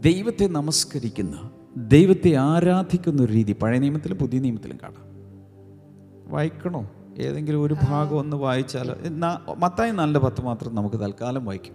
[0.00, 5.06] ദൈവത്തെ നമസ്കരിക്കുന്ന ദൈവത്തെ ആരാധിക്കുന്ന ഒരു രീതി പഴയ നിയമത്തിലും പുതിയ നിയമത്തിലും കാണാം.
[6.30, 6.90] വായിക്കണോ?
[7.18, 8.94] ഏതെങ്കിലും ഒരു ഭാഗം ഒന്ന് വായിച്ചാൽ
[9.58, 11.74] മത്തായി നല്ല പത്ത് മാത്രം നമുക്ക് തൽക്കാലം വായിക്കും.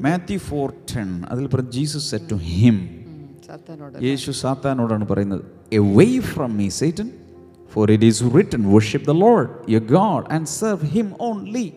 [0.00, 2.76] മാത്യു ഫോർ ടെൻ അതിൽ പറഞ്ഞ Jesus said to him
[4.02, 7.10] Yesu സാത്താനോടാണ് പറയുന്നത് away from me Satan
[7.72, 11.72] for it is written worship the Lord your God and serve him only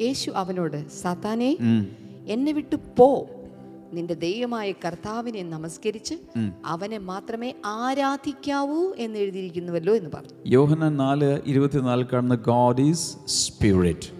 [0.00, 1.56] Yesu അവനോട് സാത്താനെ
[2.26, 3.28] എന്നെ വിട്ടു പോ.
[3.94, 6.16] നിന്റെ ദൈവമായ കർത്താവിനെ നമസ്കരിച്ച്
[6.64, 10.34] അവനെ മാത്രമേ ആരാധിക്കാവൂ എന്ന് എഴുതിയിരിക്കുന്നുവല്ലോ എന്ന് പറഞ്ഞു.
[10.46, 13.06] യോഹന നാല് ഇരുപത്തിനാല് കാണുന്ന God is
[13.40, 14.10] spirit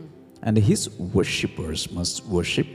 [0.47, 2.75] and his worshippers must worship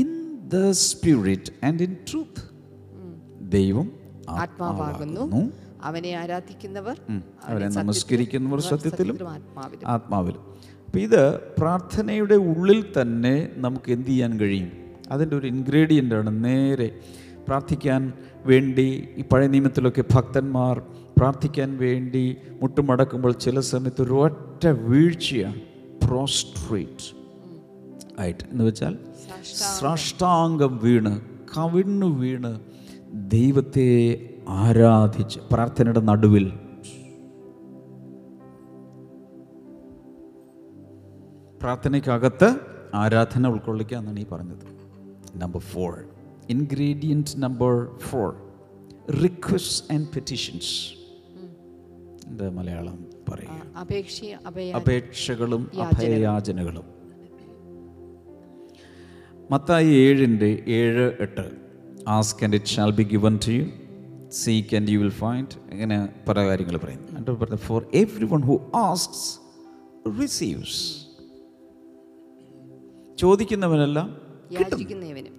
[0.00, 0.10] in
[0.54, 2.42] the spirit and in truth
[3.56, 3.86] ദൈവം
[4.42, 5.22] ആത്മാവാകുന്നു.
[5.88, 6.96] അവനെ ആരാധിക്കുന്നവർ
[7.48, 9.16] അവനെ നമസ്കരിക്കുന്നവർ സത്യത്തിലും
[9.94, 10.40] ആത്മാവിലും.
[10.86, 11.22] അപ്പം ഇത്
[11.58, 13.34] പ്രാർത്ഥനയുടെ ഉള്ളിൽ തന്നെ
[13.64, 14.70] നമുക്ക് എന്ത് ചെയ്യാൻ കഴിയും?
[15.12, 16.88] അതിന്റെ ഒരു ഇൻഗ്രീഡിയന്റ് ആണ് നേരെ
[17.48, 18.12] പ്രാർത്ഥിക്കാൻ
[18.46, 20.82] വേണ്ടി ഈ പഴയ നിയമത്തിലൊക്കെ ഭക്തന്മാർ
[21.18, 25.60] പ്രാർത്ഥിക്കാൻ വേണ്ടി മുട്ടുമടക്കുമ്പോൾ ചില സമയത്ത് ഒരു ഒറ്റ വീഴ്ചയാണ്
[26.06, 27.06] പ്രോസ്ട്രേറ്റ്
[28.18, 28.44] ആയിട്ട്.
[28.52, 28.98] എന്ന് വെച്ചാൽ
[29.80, 31.20] സാഷ്ടാംഗം വീണ്
[31.56, 32.52] കവിണ്ണു വീണ്
[33.12, 33.88] ദൈവത്തെ
[34.48, 36.46] ആരാധിച്ച് പ്രാർത്ഥനയുടെ നടുവിൽ.
[41.62, 42.48] പ്രാർത്ഥനയ്ക്കകത്ത്
[42.94, 44.75] ആരാധന ഉൾക്കൊള്ളിക്കുക എന്നാണ് ഈ പറഞ്ഞത്.
[45.36, 46.04] Number four
[46.50, 48.36] ingredient number four
[49.22, 50.72] request and petitions
[52.28, 56.84] എന്താ മലയാളം പറയുക അപേക്ഷകളും അഭയയാചനകളും
[59.50, 61.44] മത്തായി ഏഴിന്റെ ഏഴ് എട്ട്.
[62.08, 63.66] Ask and it shall be given to you
[64.28, 67.86] seek and you will find ഇങ്ങനെ പല കാര്യങ്ങൾ പറയുന്നു എന്നിട്ട് പറയുന്നത് for
[68.24, 69.38] everyone who asks
[70.20, 71.06] receives
[73.18, 74.25] ചോദിക്കുന്നവനെല്ലാം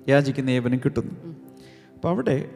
[0.10, 1.36] യാചിക്കുന്ന ഏവനും കിട്ടുന്നു.
[1.96, 2.50] അപ്പോൾ അവിടെ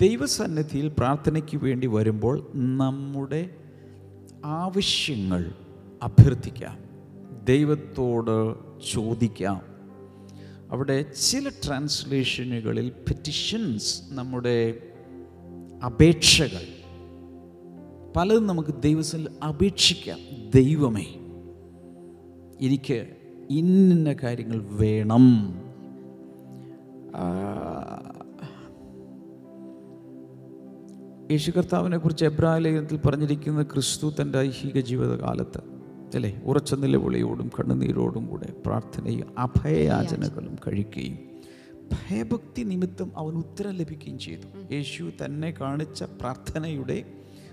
[0.00, 3.50] ദൈവസന്നിധിയിൽ പ്രാർത്ഥനയ്ക്ക് വേണ്ടി വരുമ്പോൾ നമ്മുടെ
[4.44, 5.52] ആവശ്യങ്ങൾ
[6.02, 6.78] അഭ്യർത്ഥിക്കാം.
[7.44, 8.54] ദൈവത്തോട്
[8.92, 9.62] ചോദിക്കാം.
[10.70, 14.78] അവിടെ ചില ട്രാൻസ്ലേഷനുകളിൽ പെറ്റിഷൻസ് നമ്മുടെ
[15.86, 16.66] അപേക്ഷകൾ
[18.16, 20.18] പലതും നമുക്ക് ദൈവത്തിൽ അപേക്ഷിക്കാം.
[20.54, 21.06] ദൈവമേ
[22.60, 23.17] എനിക്ക്
[23.50, 25.24] ഇന്ന കാര്യങ്ങൾ വേണം.
[31.30, 35.58] യേശു കർത്താവിനെ കുറിച്ച് എബ്രാഹിം ലേഖനത്തിൽ പറഞ്ഞിരിക്കുന്ന ക്രിസ്തു തന്റെ ഐഹിക ജീവിതകാലത്ത്
[36.14, 36.40] അല്ലേ?
[36.44, 41.18] ഉറച്ച നിലവിളിയോടും കണ്ണുനീരോടും കൂടെ പ്രാർത്ഥനയും അഭയയാചനകളും കഴിക്കുകയും
[41.92, 44.74] ഭയഭക്തി നിമിത്തം അവൻ ഉത്തരം ലഭിക്കുകയും ചെയ്തു.
[44.74, 47.04] യേശു തന്നെ കാണിച്ച പ്രാർത്ഥനയുടെ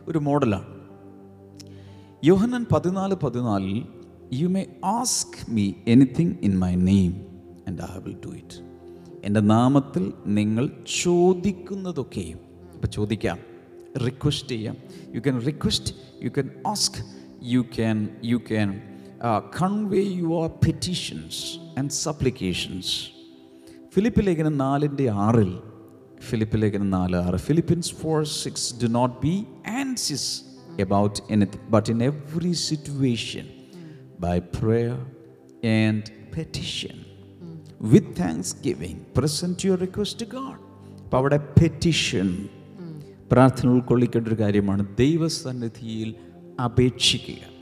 [0.08, 0.86] ഒരു മോഡലാണ്.
[2.24, 3.95] യോഹനൻ പതിനാല് പതിനാലിൽ
[4.34, 7.26] you may ask me anything in my name
[7.68, 8.64] and I will do it
[9.24, 10.72] എന്റെ നാമത്തിൽ നിങ്ങൾ
[11.04, 12.40] ചോദിക്കുന്നതൊക്കെയും
[12.74, 13.38] ഇപ്പം ചോദിക്കാം
[14.06, 14.76] റിക്വസ്റ്റ് ചെയ്യാം.
[15.16, 17.06] You can request you can ask
[17.44, 18.82] you can you can
[19.62, 23.02] convey your petitions and supplications
[23.94, 25.60] Philip ലേഖനം നാലിന്റെ ആറിൽ
[26.20, 30.42] ഫിലിപ്പ് ലേഖനം നാല് ആറ് Philippians four six do not be anxious
[30.82, 33.46] about anything but in every situation,
[34.26, 34.96] by prayer
[35.66, 36.04] and
[36.38, 36.96] petition,
[37.94, 40.60] with thanksgiving, present your request to God.
[41.04, 42.50] അപ്പോൾ അവിടെ petition
[43.32, 46.16] പ്രാർത്ഥന ഉൾക്കൊള്ളിക്കേണ്ട ഒരു കാര്യമാണ് ദൈവസന്നിധിയിൽ
[46.64, 47.56] അപേക്ഷിക്കുക.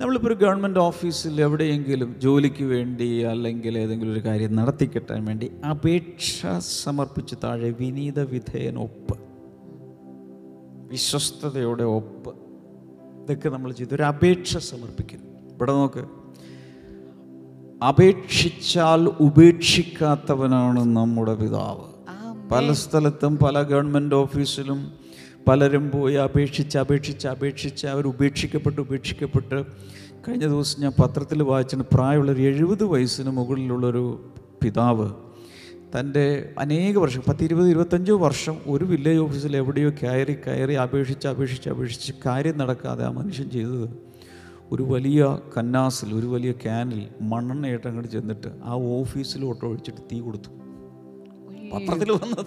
[0.00, 7.34] നമ്മളിപ്പോൾ ഒരു ഗവൺമെന്റ് ഓഫീസിൽ എവിടെയെങ്കിലും ജോലിക്ക് വേണ്ടി അല്ലെങ്കിൽ ഏതെങ്കിലും ഒരു കാര്യം നടത്തിക്കിട്ടാൻ വേണ്ടി അപേക്ഷ സമർപ്പിച്ച്
[7.44, 9.18] താഴെ വിനീത വിധേയൻ ഒപ്പ്.
[10.88, 12.34] വിശ്വസ്തതയുടെ ഒപ്പ്.
[13.22, 15.31] ഇതൊക്കെ നമ്മൾ ചെയ്ത് ഒരു അപേക്ഷ സമർപ്പിക്കുന്നു.
[15.62, 16.04] ഇവിടെ നോക്ക്.
[17.84, 21.92] അപേക്ഷിച്ചാൽ ഉപേക്ഷിക്കാത്തവനാണ് നമ്മുടെ പിതാവ്.
[22.52, 24.92] പല സ്ഥലത്തും പല ഗവൺമെന്റ് ഓഫീസിലും
[25.48, 29.64] പലരും പോയി അപേക്ഷിച്ച് അപേക്ഷിച്ച് അപേക്ഷിച്ച് അവർ ഉപേക്ഷിക്കപ്പെട്ട് ഉപേക്ഷിക്കപ്പെട്ട്.
[30.28, 35.10] കഴിഞ്ഞ ദിവസം ഞാൻ പത്രത്തിൽ വായിച്ചിട്ട് പ്രായമുള്ള ഒരു എഴുപത് വയസ്സിന് മുകളിലുള്ളൊരു പിതാവ്.
[36.00, 41.70] തന്റെ അനേക വർഷം പത്ത് ഇരുപത് ഇരുപത്തഞ്ചോ വർഷം ഒരു വില്ലേജ് ഓഫീസിൽ എവിടെയോ കയറി കയറി അപേക്ഷിച്ച് അപേക്ഷിച്ച്
[41.70, 44.11] അപേക്ഷിച്ച് കാര്യം നടക്കാതെ ആ മനുഷ്യൻ ചെയ്തത്
[44.70, 50.48] ഒരു വലിയ കന്നാസിൽ ഒരു വലിയ ക്യാനിൽ മണ്ണെണ്ണയായിട്ട് അങ്ങോട്ട് ചെന്നിട്ട് ആ ഓഫീസിൽ ഓഫീസിലോട്ട് ഒഴിച്ചിട്ട് തീ കൊടുത്തു.
[51.74, 52.46] പത്രത്തിൽ വന്നത്.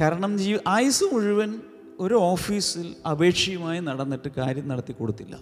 [0.00, 1.60] കാരണം ജീവ ആയുസ് മുഴുവൻ
[2.00, 5.38] ഒരു ഓഫീസിൽ അപേക്ഷയുമായി നടന്നിട്ട് കാര്യം നടത്തി കൊടുത്തില്ല.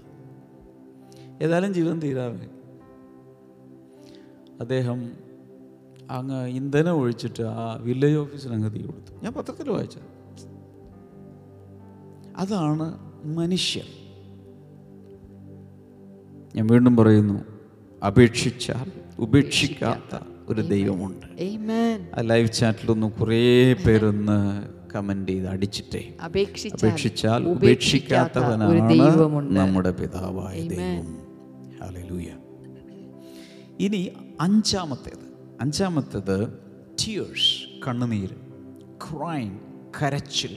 [1.42, 2.48] ഏതായാലും ജീവിതം തീരാറായി.
[4.60, 5.12] അദ്ദേഹം
[6.10, 9.12] അങ്ങ് ഇന്ധനം ഒഴിച്ചിട്ട് ആ വില്ലേജ് ഓഫീസിൽ അങ്ങ് തീ കൊടുത്തു.
[9.22, 10.18] ഞാൻ പത്രത്തിൽ വായിച്ചത്.
[12.36, 13.84] അതാണ് മനുഷ്യർ
[16.56, 17.44] ഞാൻ വീണ്ടും പറയുന്നു
[18.06, 21.26] അപേക്ഷിച്ചാൽ ഉപേക്ഷിക്കാത്ത ഒരു ദൈവമുണ്ട്.
[22.18, 26.16] ആ ലൈവ് ചാറ്റിലൊന്ന് കുറേ പേരൊന്ന് കമന്റ് ചെയ്ത് അടിച്ചിട്ടേ.
[26.24, 31.18] അപേക്ഷിച്ചാൽ ഉപേക്ഷിക്കാത്തവനാണ് നമ്മുടെ പിതാവായ ദൈവം.
[33.80, 35.56] ഇനി അഞ്ചാമത്തേത്.
[35.60, 36.58] അഞ്ചാമത്തേത്
[37.00, 38.36] ടിയേഴ്സ് കണ്ണുനീര്
[39.04, 39.60] ക്രൈം
[40.02, 40.56] കരച്ചിൽ.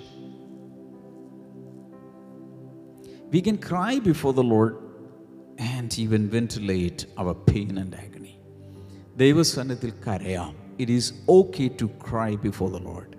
[3.33, 4.90] We can cry before the lord
[5.61, 8.33] and even ventilate our pain and agony
[9.17, 10.55] ദൈവസ്ഥാനത്തിൽ കരയാം.
[10.79, 13.11] It is okay to cry before the lord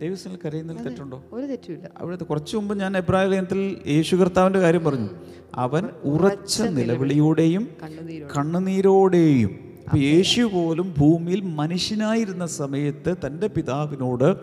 [0.00, 1.24] ദൈവസ്ഥാനത്തിൽ കരയുന്നതിൽ തെറ്റുണ്ടോ?
[1.32, 1.90] ഒരു തെറ്റുമില്ല.
[1.98, 5.08] അവിടുത്തെ കുറച്ച് മുമ്പ് ഞാൻ ലേഖനത്തിൽ യേശു കർത്താവിന്റെ കാര്യം പറഞ്ഞു.
[5.54, 14.36] അവൻ ഉറച്ച നിലവിളിയോടെയും കണ്ണുനീരോടെ കണ്ണുനീരോടെയും യേശു പോലും ഭൂമിയിൽ മനുഷ്യനായിരുന്ന സമയത്ത് തന്റെ പിതാവിനോട്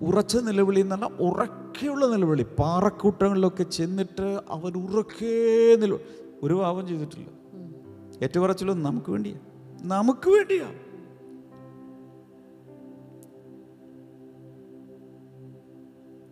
[0.00, 2.42] ഉറച്ച നിലവിളി എന്ന് പറഞ്ഞാൽ ഉറക്കെയുള്ള നിലവിളി.
[2.42, 5.98] പാറക്കൂട്ടങ്ങളിലൊക്കെ ചെന്നിട്ട് അവൻ ഉറക്കേ നില
[6.42, 7.26] ഒരു പാവം ചെയ്തിട്ടില്ല.
[8.22, 9.38] ഏറ്റുപറച്ചിലൊന്നും നമുക്ക് വേണ്ടിയാ.
[9.82, 10.72] നമുക്ക് വേണ്ടിയാ.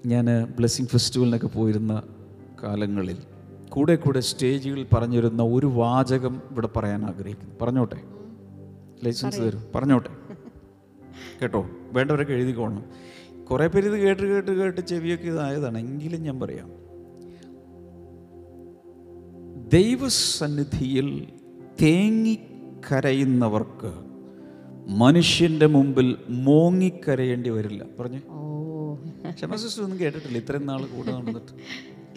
[0.07, 2.03] ഞാൻ ബ്ലെസ്സിങ് ഫെസ്റ്റിവലിനൊക്കെ പോയിരുന്ന
[2.63, 3.17] കാലങ്ങളിൽ
[3.69, 7.55] കൂടെ കൂടെ സ്റ്റേജുകളിൽ പറഞ്ഞിരുന്ന ഒരു വാചകം ഇവിടെ പറയാൻ ആഗ്രഹിക്കുന്നു.
[7.63, 8.03] പറഞ്ഞോട്ടെ?
[9.05, 9.63] ലൈസൻസ് തരും.
[9.75, 10.09] പറഞ്ഞോട്ടെ?
[11.43, 11.67] കേട്ടോ?
[11.93, 12.85] വേണ്ടവരൊക്കെ എഴുതിക്കോണം
[13.51, 15.79] കുറേ പേര് ഇത് കേട്ട് കേട്ട് കേട്ട് ചെവിയൊക്കെ ഇതായതാണ്.
[15.79, 16.71] എങ്കിലും ഞാൻ പറയാം.
[19.69, 21.33] ദൈവസന്നിധിയിൽ
[21.83, 24.09] തേങ്ങിക്കരയുന്നവർക്ക്
[24.89, 27.85] മനുഷ്യന്റെ മുമ്പിൽ മോങ്ങിക്കരയേണ്ടി വരില്ല.
[28.01, 28.19] പറഞ്ഞു?
[29.31, 30.39] ക്ഷമ സിസ്റ്റർ ഒന്നും കേട്ടിട്ടില്ല.
[30.39, 31.53] ഇത്രയും നാൾ കൂടെ നടന്നിട്ട്.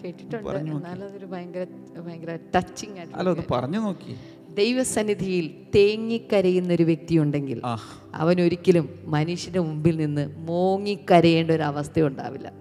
[0.04, 0.88] കേട്ടിട്ടുണ്ട്.
[0.88, 1.68] അതൊരു ഭയങ്കര
[2.00, 4.16] ഭയങ്കര ടച്ചിങ് അല്ല ഒന്ന് പറഞ്ഞു നോക്കി.
[4.56, 12.52] ദൈവസന്നിധിയിൽ തേങ്ങിക്കരയുന്ന ഒരു വ്യക്തിയുണ്ടെങ്കിൽ ഉണ്ടെങ്കിൽ അവൻ ഒരിക്കലും മനുഷ്യന്റെ മുമ്പിൽ നിന്ന് മോങ്ങിക്കരയേണ്ട ഒരു അവസ്ഥ ഉണ്ടാവില്ല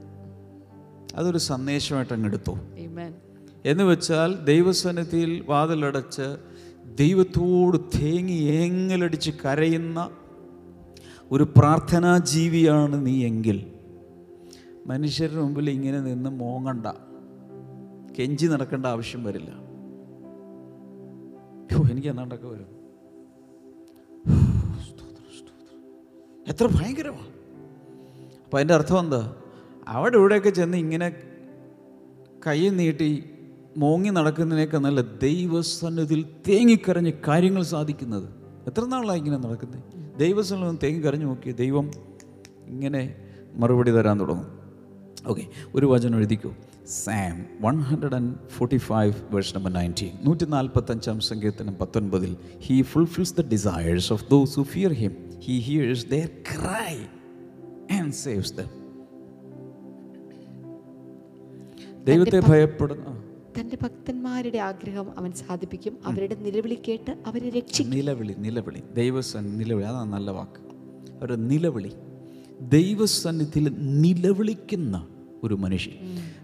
[1.14, 2.55] അതൊരു സന്ദേശമായിട്ട് അങ്ങ് എടുത്തു.
[3.64, 6.29] എന്ന് വെച്ചാൽ ദൈവസന്നിധിയിൽ വാതിലടച്ച്
[6.98, 10.11] ദൈവത്തോട് തേങ്ങി ഏങ്ങലടിച്ച് കരയുന്ന
[11.31, 13.59] ഒരു പ്രാർത്ഥനാ ജീവിയാണ് നീ എങ്കിൽ
[14.87, 16.87] മനുഷ്യരുടെ മുമ്പിൽ ഇങ്ങനെ നിന്ന് മോങ്ങണ്ട.
[18.18, 19.70] കെഞ്ചി നടക്കേണ്ട ആവശ്യം വരില്ല.
[21.77, 22.69] ഓ എനിക്ക് എന്നാണ്ടൊക്കെ വരും.
[26.53, 27.29] എത്ര ഭയങ്കരമാണ്
[28.45, 29.21] അപ്പം അതിന്റെ അർത്ഥം എന്താ?
[29.89, 31.09] അവിടെ ഇവിടെയൊക്കെ ചെന്ന് ഇങ്ങനെ
[32.47, 33.11] കൈ നീട്ടി
[33.77, 38.29] മോങ്ങി നടക്കുന്നതിനേക്കാൾ നല്ല ദൈവസന്നിധിയിൽ തേങ്ങിക്കരഞ്ഞ് കാര്യങ്ങൾ സാധിക്കുന്നത്.
[38.69, 39.83] എത്ര നാളാണ് ഇങ്ങനെ നടക്കുന്നത്
[40.23, 41.87] ദൈവസന്നിധിയിൽ തേങ്ങിക്കരഞ്ഞ് നോക്കി ദൈവം
[42.73, 43.03] ഇങ്ങനെ
[43.55, 44.49] മറുപടി തരാൻ തുടങ്ങും.
[45.31, 46.51] ഓക്കെ ഒരു വചനം എഴുതിക്കോ.
[46.90, 53.35] Psalm one hundred and forty five verse number nineteen നൂറ്റി നാൽപ്പത്തഞ്ചാം സങ്കീർത്തനം പത്തൊൻപതിൽ he fulfills
[53.37, 56.96] the desires of those who fear him he hears their cry
[57.96, 58.81] and saves them
[62.05, 63.22] ദൈവത്തെ ഭയപ്പെടുന്ന
[63.61, 65.98] തന്റെ ഭക്തന്മാരുടെ ആഗ്രഹം അവൻ സാധിപ്പിക്കും.
[66.07, 67.90] അവരുടെ നിലവിളി കേട്ട് അവരെ രക്ഷിക്കും.
[67.90, 68.83] നിലവിളി നിലവിളി.
[68.94, 69.87] ദൈവസൻ നിലവിളി.
[69.87, 70.61] അതാണ് നല്ല വാക്ക്.
[71.12, 71.92] അവരുടെ നിലവിളി.
[72.61, 75.07] ദൈവസന്നിധിയിൽ നിലവിളിക്കുന്ന
[75.44, 75.94] ഒരു മനുഷ്യൻ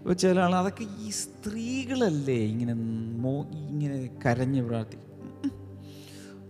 [0.01, 2.73] അപ്പോൾ ചില ആൾ അതൊക്കെ ഈ സ്ത്രീകളല്ലേ ഇങ്ങനെ
[3.17, 4.97] മോ ഇങ്ങനെ കരഞ്ഞ് പ്രാർത്ഥി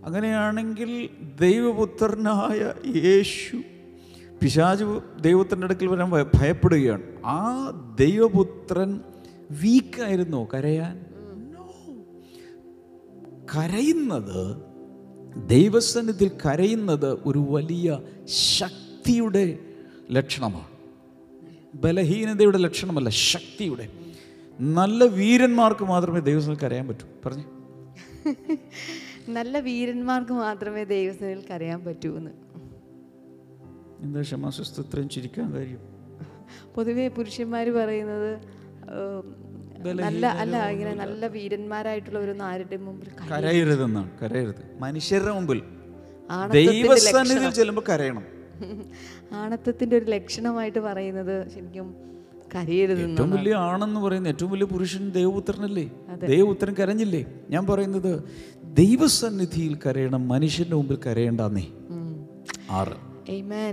[0.04, 1.08] അങ്ങനെയാണെങ്കിൽ
[1.40, 3.62] ദൈവപുത്രനായ യേശു
[4.42, 7.02] പിശാജ് ദൈവത്തിന്റെ അടുക്കൽ വരാൻ ഭയ- ഭയപ്പെടുകയാണ്.
[7.24, 9.00] ആ ദൈവപുത്രൻ
[9.50, 11.04] വീക്കായിരുന്നോ കരയാൻ?
[11.52, 11.62] No.
[13.56, 14.56] കരയുന്നത്
[15.48, 17.98] ദൈവസന്നിധിയിൽ കരയുന്നത് ഒരു വലിയ
[18.58, 19.58] ശക്തിയുടെ
[20.10, 20.77] ലക്ഷണമാണ്.
[21.74, 23.88] ബലഹീനതയുടെ ലക്ഷണമല്ല ശക്തിയുടെ.
[24.60, 27.06] നല്ല വീരന്മാർക്ക് മാത്രമേ ദൈവസന്നിധിയിൽ അറിയാൻ പറ്റൂ.
[27.26, 27.44] പറഞ്ഞു.
[29.28, 32.30] നല്ല വീരന്മാർക്ക് മാത്രമേ ദൈവസേനയിൽ കരയാൻ പറ്റൂ എന്ന്.
[34.00, 35.78] എന്താ ക്ഷമാസ്വസ്ഥ ഇത്രയും ചിരിക്കാൻ കാര്യം?
[36.74, 38.38] പൊതുവെ പുരുഷന്മാർ പറയുന്നത്
[40.02, 44.80] നല്ല അല്ല ഇങ്ങനെ നല്ല വീരന്മാരായിട്ടുള്ളവരൊന്നും ആരുടെ മുമ്പിൽ കര- കരയരുതെന്നാണ് കരയരുത്.
[44.80, 45.62] മനുഷ്യരുടെ മുമ്പിൽ.
[46.52, 48.37] ദൈവസന്നിധിയിൽ ചെല്ലുമ്പോൾ കരയണം.
[49.32, 52.08] ആണത്വത്തിന്റെ ഒരു ലക്ഷണമായിട്ട് പറയുന്നത് ശരിക്കും
[52.90, 55.90] ഏറ്റവും വലിയ ആണെന്ന് പറയുന്ന ഏറ്റവും വലിയ പുരുഷൻ ദേവപുത്രനല്ലേ?
[56.26, 57.26] ദേവപുത്രൻ കരഞ്ഞില്ലേ?
[57.50, 58.24] ഞാൻ പറയുന്നത്
[58.64, 61.66] ദൈവസന്നിധിയിൽ കരയണം മനുഷ്യന്റെ മുമ്പിൽ കരയേണ്ടേ
[62.70, 62.96] ആറ്.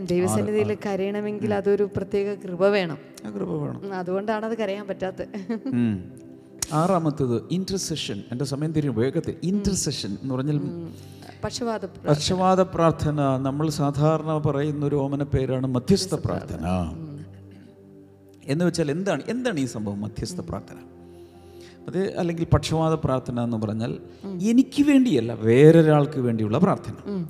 [0.07, 2.97] ദൈവസന്നിധിയിൽ കരയണമെങ്കിൽ അതൊരു പ്രത്യേക കൃപ വേണം.
[3.33, 3.93] കൃപ വേണം.
[3.93, 5.27] അതുകൊണ്ടാണ് അത് കരയാൻ പറ്റാത്തത്.
[6.73, 9.35] ആറാമത്തത് ഇന്റർസെഷൻ എന്റെ സമയം തിരിയും വേഗത്തിൽ.
[9.43, 10.59] ഇന്റർസെഷൻ എന്ന് പറഞ്ഞാൽ
[11.43, 13.37] പക്ഷവാദ പക്ഷവാദ പ്രാർത്ഥന.
[13.37, 16.65] നമ്മൾ സാധാരണ പറയുന്ന ഒരു ഓമന പേരാണ് മധ്യസ്ഥ പ്രാർത്ഥന.
[18.45, 20.77] എന്ന് വെച്ചാൽ എന്താണ് എന്താണ് ഈ സംഭവം മധ്യസ്ഥ പ്രാർത്ഥന?
[21.87, 23.97] അത് അല്ലെങ്കിൽ പക്ഷവാത പ്രാർത്ഥന എന്ന് പറഞ്ഞാൽ
[24.41, 27.25] എനിക്ക് വേണ്ടിയല്ല വേറൊരാൾക്ക് വേണ്ടിയുള്ള പ്രാർത്ഥന.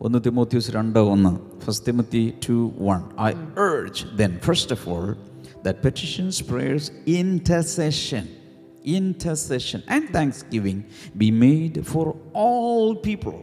[0.00, 1.60] ഒന്ന് തിമോത്യൂസ് രണ്ട് ഒന്ന്.
[1.60, 3.32] First Timothy two one I
[3.68, 5.08] urge then first of all
[5.66, 8.41] that petitions prayers intercession.
[8.84, 10.78] Intercession and thanksgiving
[11.22, 13.38] be made for all people.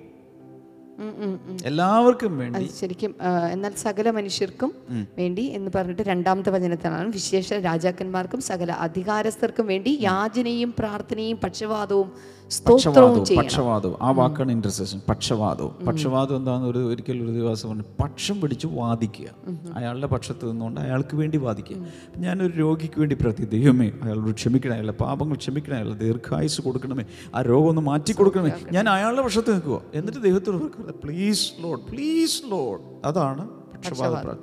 [1.65, 2.63] എല്ലാവർക്കും വേണ്ടി.
[2.80, 3.12] ശരിക്കും
[3.52, 4.71] എന്നാൽ സകല മനുഷ്യർക്കും
[5.17, 7.08] വേണ്ടി എന്ന് പറഞ്ഞിട്ട് രണ്ടാമത്തെ വചനത്തിലാണ്.
[7.13, 12.12] വിശേഷ രാജാക്കന്മാർക്കും സകല അധികാരസ്ഥർക്കും വേണ്ടി യാചനയും പ്രാർത്ഥനയും പക്ഷപാതവും
[12.49, 15.85] സ്തോത്രവും പക്ഷവാദവും ആ വാക്കാണ് ഇന്റർസെഷൻ പക്ഷവാദവും.
[15.85, 19.27] പക്ഷവാദം എന്താന്ന് ഒരു ഒരിക്കൽ ഒരു ദിവസം പറഞ്ഞു പക്ഷം പിടിച്ച് വാദിക്കുക.
[19.75, 21.77] അയാളുടെ പക്ഷത്ത് നിന്നുകൊണ്ട് അയാൾക്ക് വേണ്ടി വാദിക്കുക.
[22.17, 24.73] ഞാനൊരു രോഗിക്ക് വേണ്ടി പ്രതി ദൈവമേ അയാളോട് ക്ഷമിക്കണേ.
[24.73, 25.75] അയാളുടെ പാപങ്ങൾ ക്ഷമിക്കണേ.
[25.75, 27.05] അയാളുടെ ദീർഘായുസ് കൊടുക്കണമേ.
[27.35, 28.51] ആ രോഗം ഒന്ന് മാറ്റി കൊടുക്കണമേ.
[28.71, 29.81] ഞാൻ അയാളുടെ പക്ഷത്ത് നിൽക്കുക.
[29.93, 34.38] എന്നിട്ട് ദൈവത്തോട് പ്ലീസ് ലോഡ് പ്ലീസ് ലോഡ് അതാണ് പക്ഷപാത അത്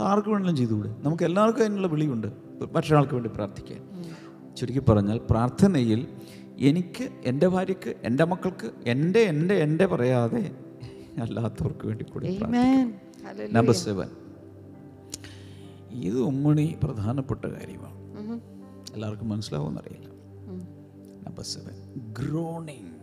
[0.00, 0.94] ആർക്ക് വേണമെങ്കിലും ചെയ്തുകൂടെ?
[1.02, 2.26] നമുക്ക് എല്ലാവർക്കും അതിനുള്ള വിളിയുണ്ട്.
[2.72, 3.78] മറ്റൊരാൾക്ക് വേണ്ടി പ്രാർത്ഥിക്കാൻ.
[4.56, 6.06] ചുരുക്കി പറഞ്ഞാൽ പ്രാർത്ഥനയിൽ
[6.60, 10.42] എനിക്ക് എന്റെ ഭാര്യയ്ക്ക് എന്റെ മക്കൾക്ക് എന്റെ എന്റെ എന്റെ പറയാതെ
[11.22, 12.40] അല്ലാത്തവർക്ക് വേണ്ടി കൂടി.
[13.52, 14.08] നമ്പർ സെവൻ
[15.90, 17.98] ഇത് ഉമ്മണി പ്രധാനപ്പെട്ട കാര്യമാണ്.
[18.92, 20.08] എല്ലാവർക്കും മനസ്സിലാവുമെന്നറിയില്ല.
[21.26, 21.76] നമ്പർ സെവൻ
[22.18, 22.94] ഗ്രോണിങ്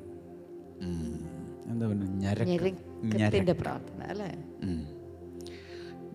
[1.65, 4.31] എന്താ പറയുക പ്രാർത്ഥന അല്ലേ.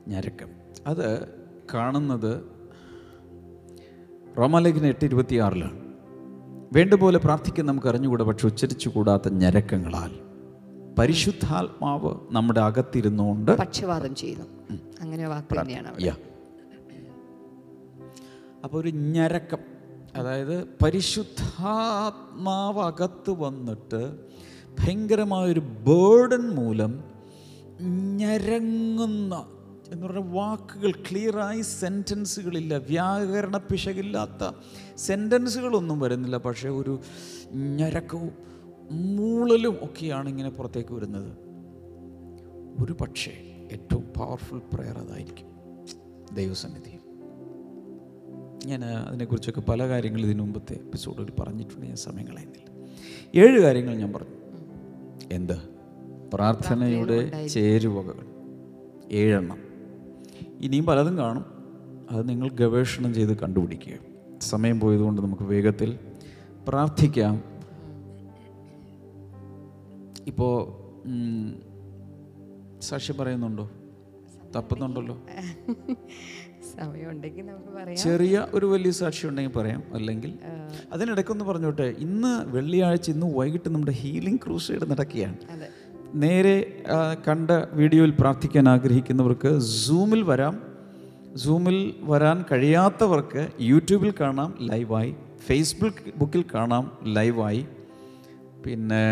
[0.08, 0.50] ഞരക്കം.
[0.86, 1.28] അത്
[1.74, 2.32] കാണുന്നത്
[4.38, 5.81] റോമാലേഖന എട്ട് ഇരുപത്തിയാറിലാണ്.
[6.72, 10.12] വേണ്ടപോലെ പ്രാർത്ഥിക്കാൻ നമുക്ക് അറിഞ്ഞുകൂടാ പക്ഷെ ഉച്ചരിച്ചു കൂടാത്ത ഞരക്കങ്ങളാൽ.
[10.98, 14.46] പരിശുദ്ധാത്മാവ് നമ്മുടെ അകത്തിരുന്നുകൊണ്ട് പക്ഷപാതം ചെയ്യുന്നു
[15.00, 16.16] അങ്ങനെ വാക്ക് തന്നെയാണ്
[18.64, 19.58] അപ്പോൾ ഒരു ഞരക്കം
[20.16, 24.02] അതായത് പരിശുദ്ധാത്മാവ് അകത്ത് വന്നിട്ട്
[24.80, 26.92] ഭയങ്കരമായൊരു ബേർഡൻ മൂലം
[28.16, 29.34] ഞരങ്ങുന്ന
[29.92, 34.56] എന്ന് പറഞ്ഞ വാക്കുകൾ ക്ലിയറായി സെന്റൻസുകളില്ല വ്യാകരണ പിശകില്ലാത്ത
[34.96, 36.36] സെന്റൻസുകളൊന്നും വരുന്നില്ല.
[36.36, 37.00] പക്ഷേ ഒരു
[37.52, 38.30] ഞരക്കവും
[38.90, 41.32] മൂളലും ഒക്കെയാണ് ഇങ്ങനെ പുറത്തേക്ക് വരുന്നത്.
[42.84, 43.32] ഒരു പക്ഷേ
[43.72, 45.46] ഏറ്റവും പവർഫുൾ പ്രെയർ അതായിരിക്കും.
[46.34, 46.98] ദൈവസന്നിധി
[48.68, 51.86] ഞാൻ അതിനെക്കുറിച്ചൊക്കെ പല കാര്യങ്ങൾ ഇതിനു മുമ്പത്തെ എപ്പിസോഡിൽ പറഞ്ഞിട്ടുണ്ട്.
[51.86, 52.88] ഞാൻ സമയം കളയുന്നില്ല.
[53.40, 54.36] ഏഴ് കാര്യങ്ങൾ ഞാൻ പറഞ്ഞു.
[55.32, 55.68] എന്ത്?
[56.34, 58.26] പ്രാർത്ഥനയുടെ ചേരുവകകൾ
[59.12, 59.71] ഏഴെണ്ണം.
[60.62, 61.44] ഇനിയും പലതും കാണും.
[62.10, 63.94] അത് നിങ്ങൾ ഗവേഷണം ചെയ്ത് കണ്ടുപിടിക്കുക.
[64.40, 65.98] സമയം പോയതുകൊണ്ട് നമുക്ക് വേഗത്തിൽ
[66.68, 67.42] പ്രാർത്ഥിക്കാം.
[70.26, 70.82] ഇപ്പോൾ
[72.80, 73.70] സാക്ഷി പറയുന്നുണ്ടോ?
[74.56, 75.20] തപ്പുന്നുണ്ടല്ലോ.
[76.78, 77.98] സമയമുണ്ടെങ്കിൽ നമുക്ക് പറയാം.
[77.98, 79.82] ചെറിയ ഒരു വലിയ സാക്ഷി ഉണ്ടെങ്കിൽ പറയാം.
[79.92, 80.38] അല്ലെങ്കിൽ
[80.92, 81.82] അതിനിടയ്ക്കൊന്ന് പറഞ്ഞോട്ടെ.
[81.82, 85.36] ഇന്ന് വെള്ളിയാഴ്ച ഇന്ന് വൈകിട്ട് നമ്മുടെ ഹീലിംഗ് ക്രൂസൈഡ് നടക്കുകയാണ്.
[86.14, 86.82] നേരെ
[87.28, 90.62] കണ്ട വീഡിയോയിൽ പ്രാർത്ഥിക്കാൻ ആഗ്രഹിക്കുന്നവർക്ക് സൂമിൽ വരാം.
[91.36, 97.66] സൂമിൽ വരാൻ കഴിയാത്തവർക്ക് യൂട്യൂബിൽ കാണാം ലൈവായി ഫേസ്ബുക്ക് ബുക്കിൽ കാണാം ലൈവായി
[98.66, 99.04] പിന്നെ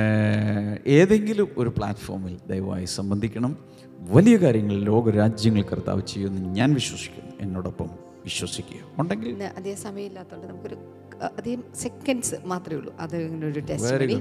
[0.86, 3.58] ഏതെങ്കിലും ഒരു പ്ലാറ്റ്ഫോമിൽ ദയവായി സംബന്ധിക്കണം.
[3.98, 7.32] വലിയ കാര്യങ്ങൾ ലോകരാജ്യങ്ങൾ കർത്താവ് ചെയ്യുമെന്ന് ഞാൻ വിശ്വസിക്കുന്നു.
[7.40, 7.86] എന്നോടൊപ്പം
[8.24, 9.00] വിശ്വസിക്കുക.
[9.00, 10.76] ഉണ്ടെങ്കിൽ അതേ അധികം സമയമില്ലാത്തതുകൊണ്ട് നമുക്കൊരു
[11.22, 12.94] അധികം സെക്കൻഡ്സ് മാത്രമേ ഉള്ളൂ.
[13.00, 14.20] അത് ഇങ്ങനെ ഒരു ടെസ്റ്റ്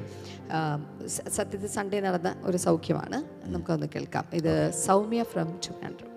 [1.29, 3.17] സത്യത്തിൽ സൺഡേ നടന്ന ഒരു സൗഖ്യമാണ്.
[3.49, 4.25] നമുക്കൊന്ന് കേൾക്കാം.
[4.33, 6.09] ഇത് സൗമ്യ ഫ്രം ട്രിവാൻഡ്രം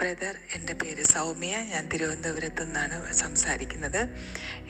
[0.00, 1.56] ബ്രദർ എന്റെ പേര് സൗമ്യ.
[1.72, 4.00] ഞാൻ തിരുവനന്തപുരത്തു നിന്നാണ് സംസാരിക്കുന്നത്.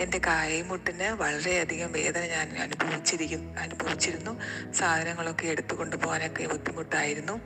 [0.03, 4.33] എന്റെ കായമുട്ടിന് വളരെയധികം വേദന ഞാൻ അനുഭവിച്ചിരിക്കും അനുഭവിച്ചിരുന്നു.
[4.79, 7.37] സാധനങ്ങളൊക്കെ എടുത്തു കൊണ്ടുപോകാനൊക്കെ ബുദ്ധിമുട്ടായിരുന്നു.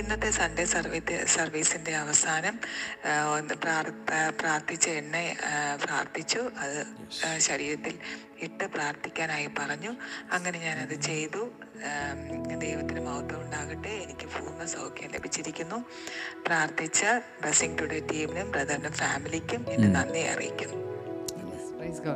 [0.00, 2.56] ഇന്നത്തെ സൺഡേ സർവീസ് സർവീസിന്റെ അവസാനം
[4.40, 5.16] പ്രാർത്ഥിച്ച എണ്ണ
[5.84, 6.42] പ്രാർത്ഥിച്ചു.
[6.64, 6.80] അത്
[7.48, 7.94] ശരീരത്തിൽ
[8.42, 9.90] ഇട്ട് പ്രാർത്ഥിക്കാനായി പറഞ്ഞു.
[10.32, 11.48] അങ്ങനെ ഞാനത് ചെയ്തു.
[12.58, 13.88] ദൈവത്തിന് മഹത്വം ഉണ്ടാകട്ടെ.
[13.88, 15.76] എനിക്ക് പൂർണ സൗഖ്യം ലഭിച്ചിരിക്കുന്നു.
[16.46, 17.00] പ്രാർത്ഥിച്ച
[17.42, 20.86] ബ്ലസ്സിംഗ് ടുഡേ ടീമിനും ബ്രദറിനും ഫാമിലിക്കും എന്നെ നന്ദി അറിയിക്കുന്നു.
[21.78, 22.08] Praise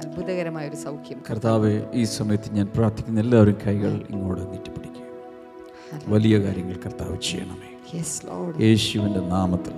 [0.00, 1.22] അത്ഭുതകരമായ ഒരു സൗഖ്യം.
[1.30, 7.70] കർത്താവ് ഈ സമയത്ത് ഞാൻ പ്രാർത്ഥിക്കുന്ന എല്ലാവരും കൈകൾ ഇങ്ങോട്ട് നീട്ടിപ്പിടിക്കുക വലിയ കാര്യങ്ങൾ കർത്താവ് ചെയ്യണമേ.
[8.60, 9.72] യേശുവിന്റെ നാമത്തിൽ.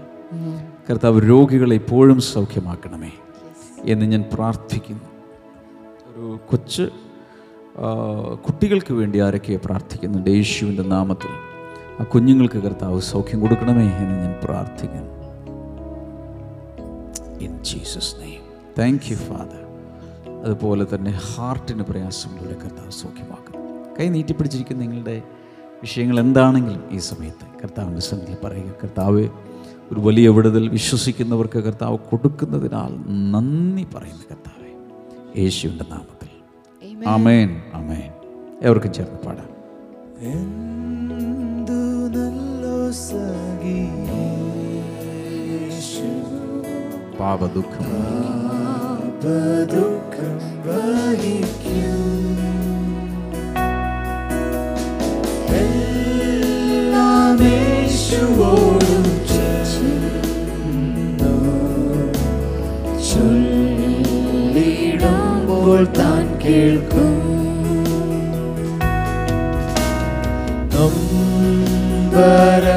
[0.91, 3.13] കർത്താവ് രോഗികളെ എപ്പോഴും സൗഖ്യമാക്കണമേ
[3.85, 5.12] എന്ന് ഞാൻ പ്രാർത്ഥിക്കുന്നു.
[6.51, 6.85] കൊച്ച്
[8.47, 10.31] കുട്ടികൾക്ക് വേണ്ടി ആരൊക്കെ പ്രാർത്ഥിക്കുന്നുണ്ട്?
[10.31, 11.33] യേശുവിന്റെ നാമത്തിൽ.
[12.01, 15.11] ആ കുഞ്ഞുങ്ങൾക്ക് കർത്താവ് സൗഖ്യം കൊടുക്കണമേ എന്ന് ഞാൻ പ്രാർത്ഥിക്കുന്നു.
[17.45, 18.45] In Jesus name
[18.79, 19.63] thank you father
[20.45, 23.61] അതുപോലെ തന്നെ ഹാർട്ടിന് പ്രയാസമുള്ള കർത്താവ് സൗഖ്യമാക്കുന്നു
[23.99, 25.17] കൈ നീട്ടിപ്പിടിച്ചിരിക്കുന്ന നിങ്ങളുടെ
[25.83, 28.73] വിഷയങ്ങൾ എന്താണെങ്കിലും ഈ സമയത്ത് കർത്താവിന്റെ സന്നിധിയിൽ പറയുക.
[28.83, 29.23] കർത്താവ്
[29.93, 32.93] ഒരു വലിയ വിടുതൽ വിശ്വസിക്കുന്നവർക്ക് കർത്താവ് കൊടുക്കുന്നതിനാൽ
[33.33, 34.52] നന്ദി പറയുന്ന കർത്താവെ.
[35.39, 36.29] യേശുവിന്റെ നാമത്തിൽ.
[37.09, 38.11] അമേൻ അമേൻ
[38.63, 39.53] എവർക്കും ചേർന്ന് പാടാം.
[47.21, 47.93] പാപദുഃഖം.
[49.23, 50.35] പാപദുഃഖം ദുഃഖം
[50.67, 52.22] വഹിക്കും
[66.43, 67.11] കേൾക്കും
[71.75, 72.72] നൊമ്പരമേറെ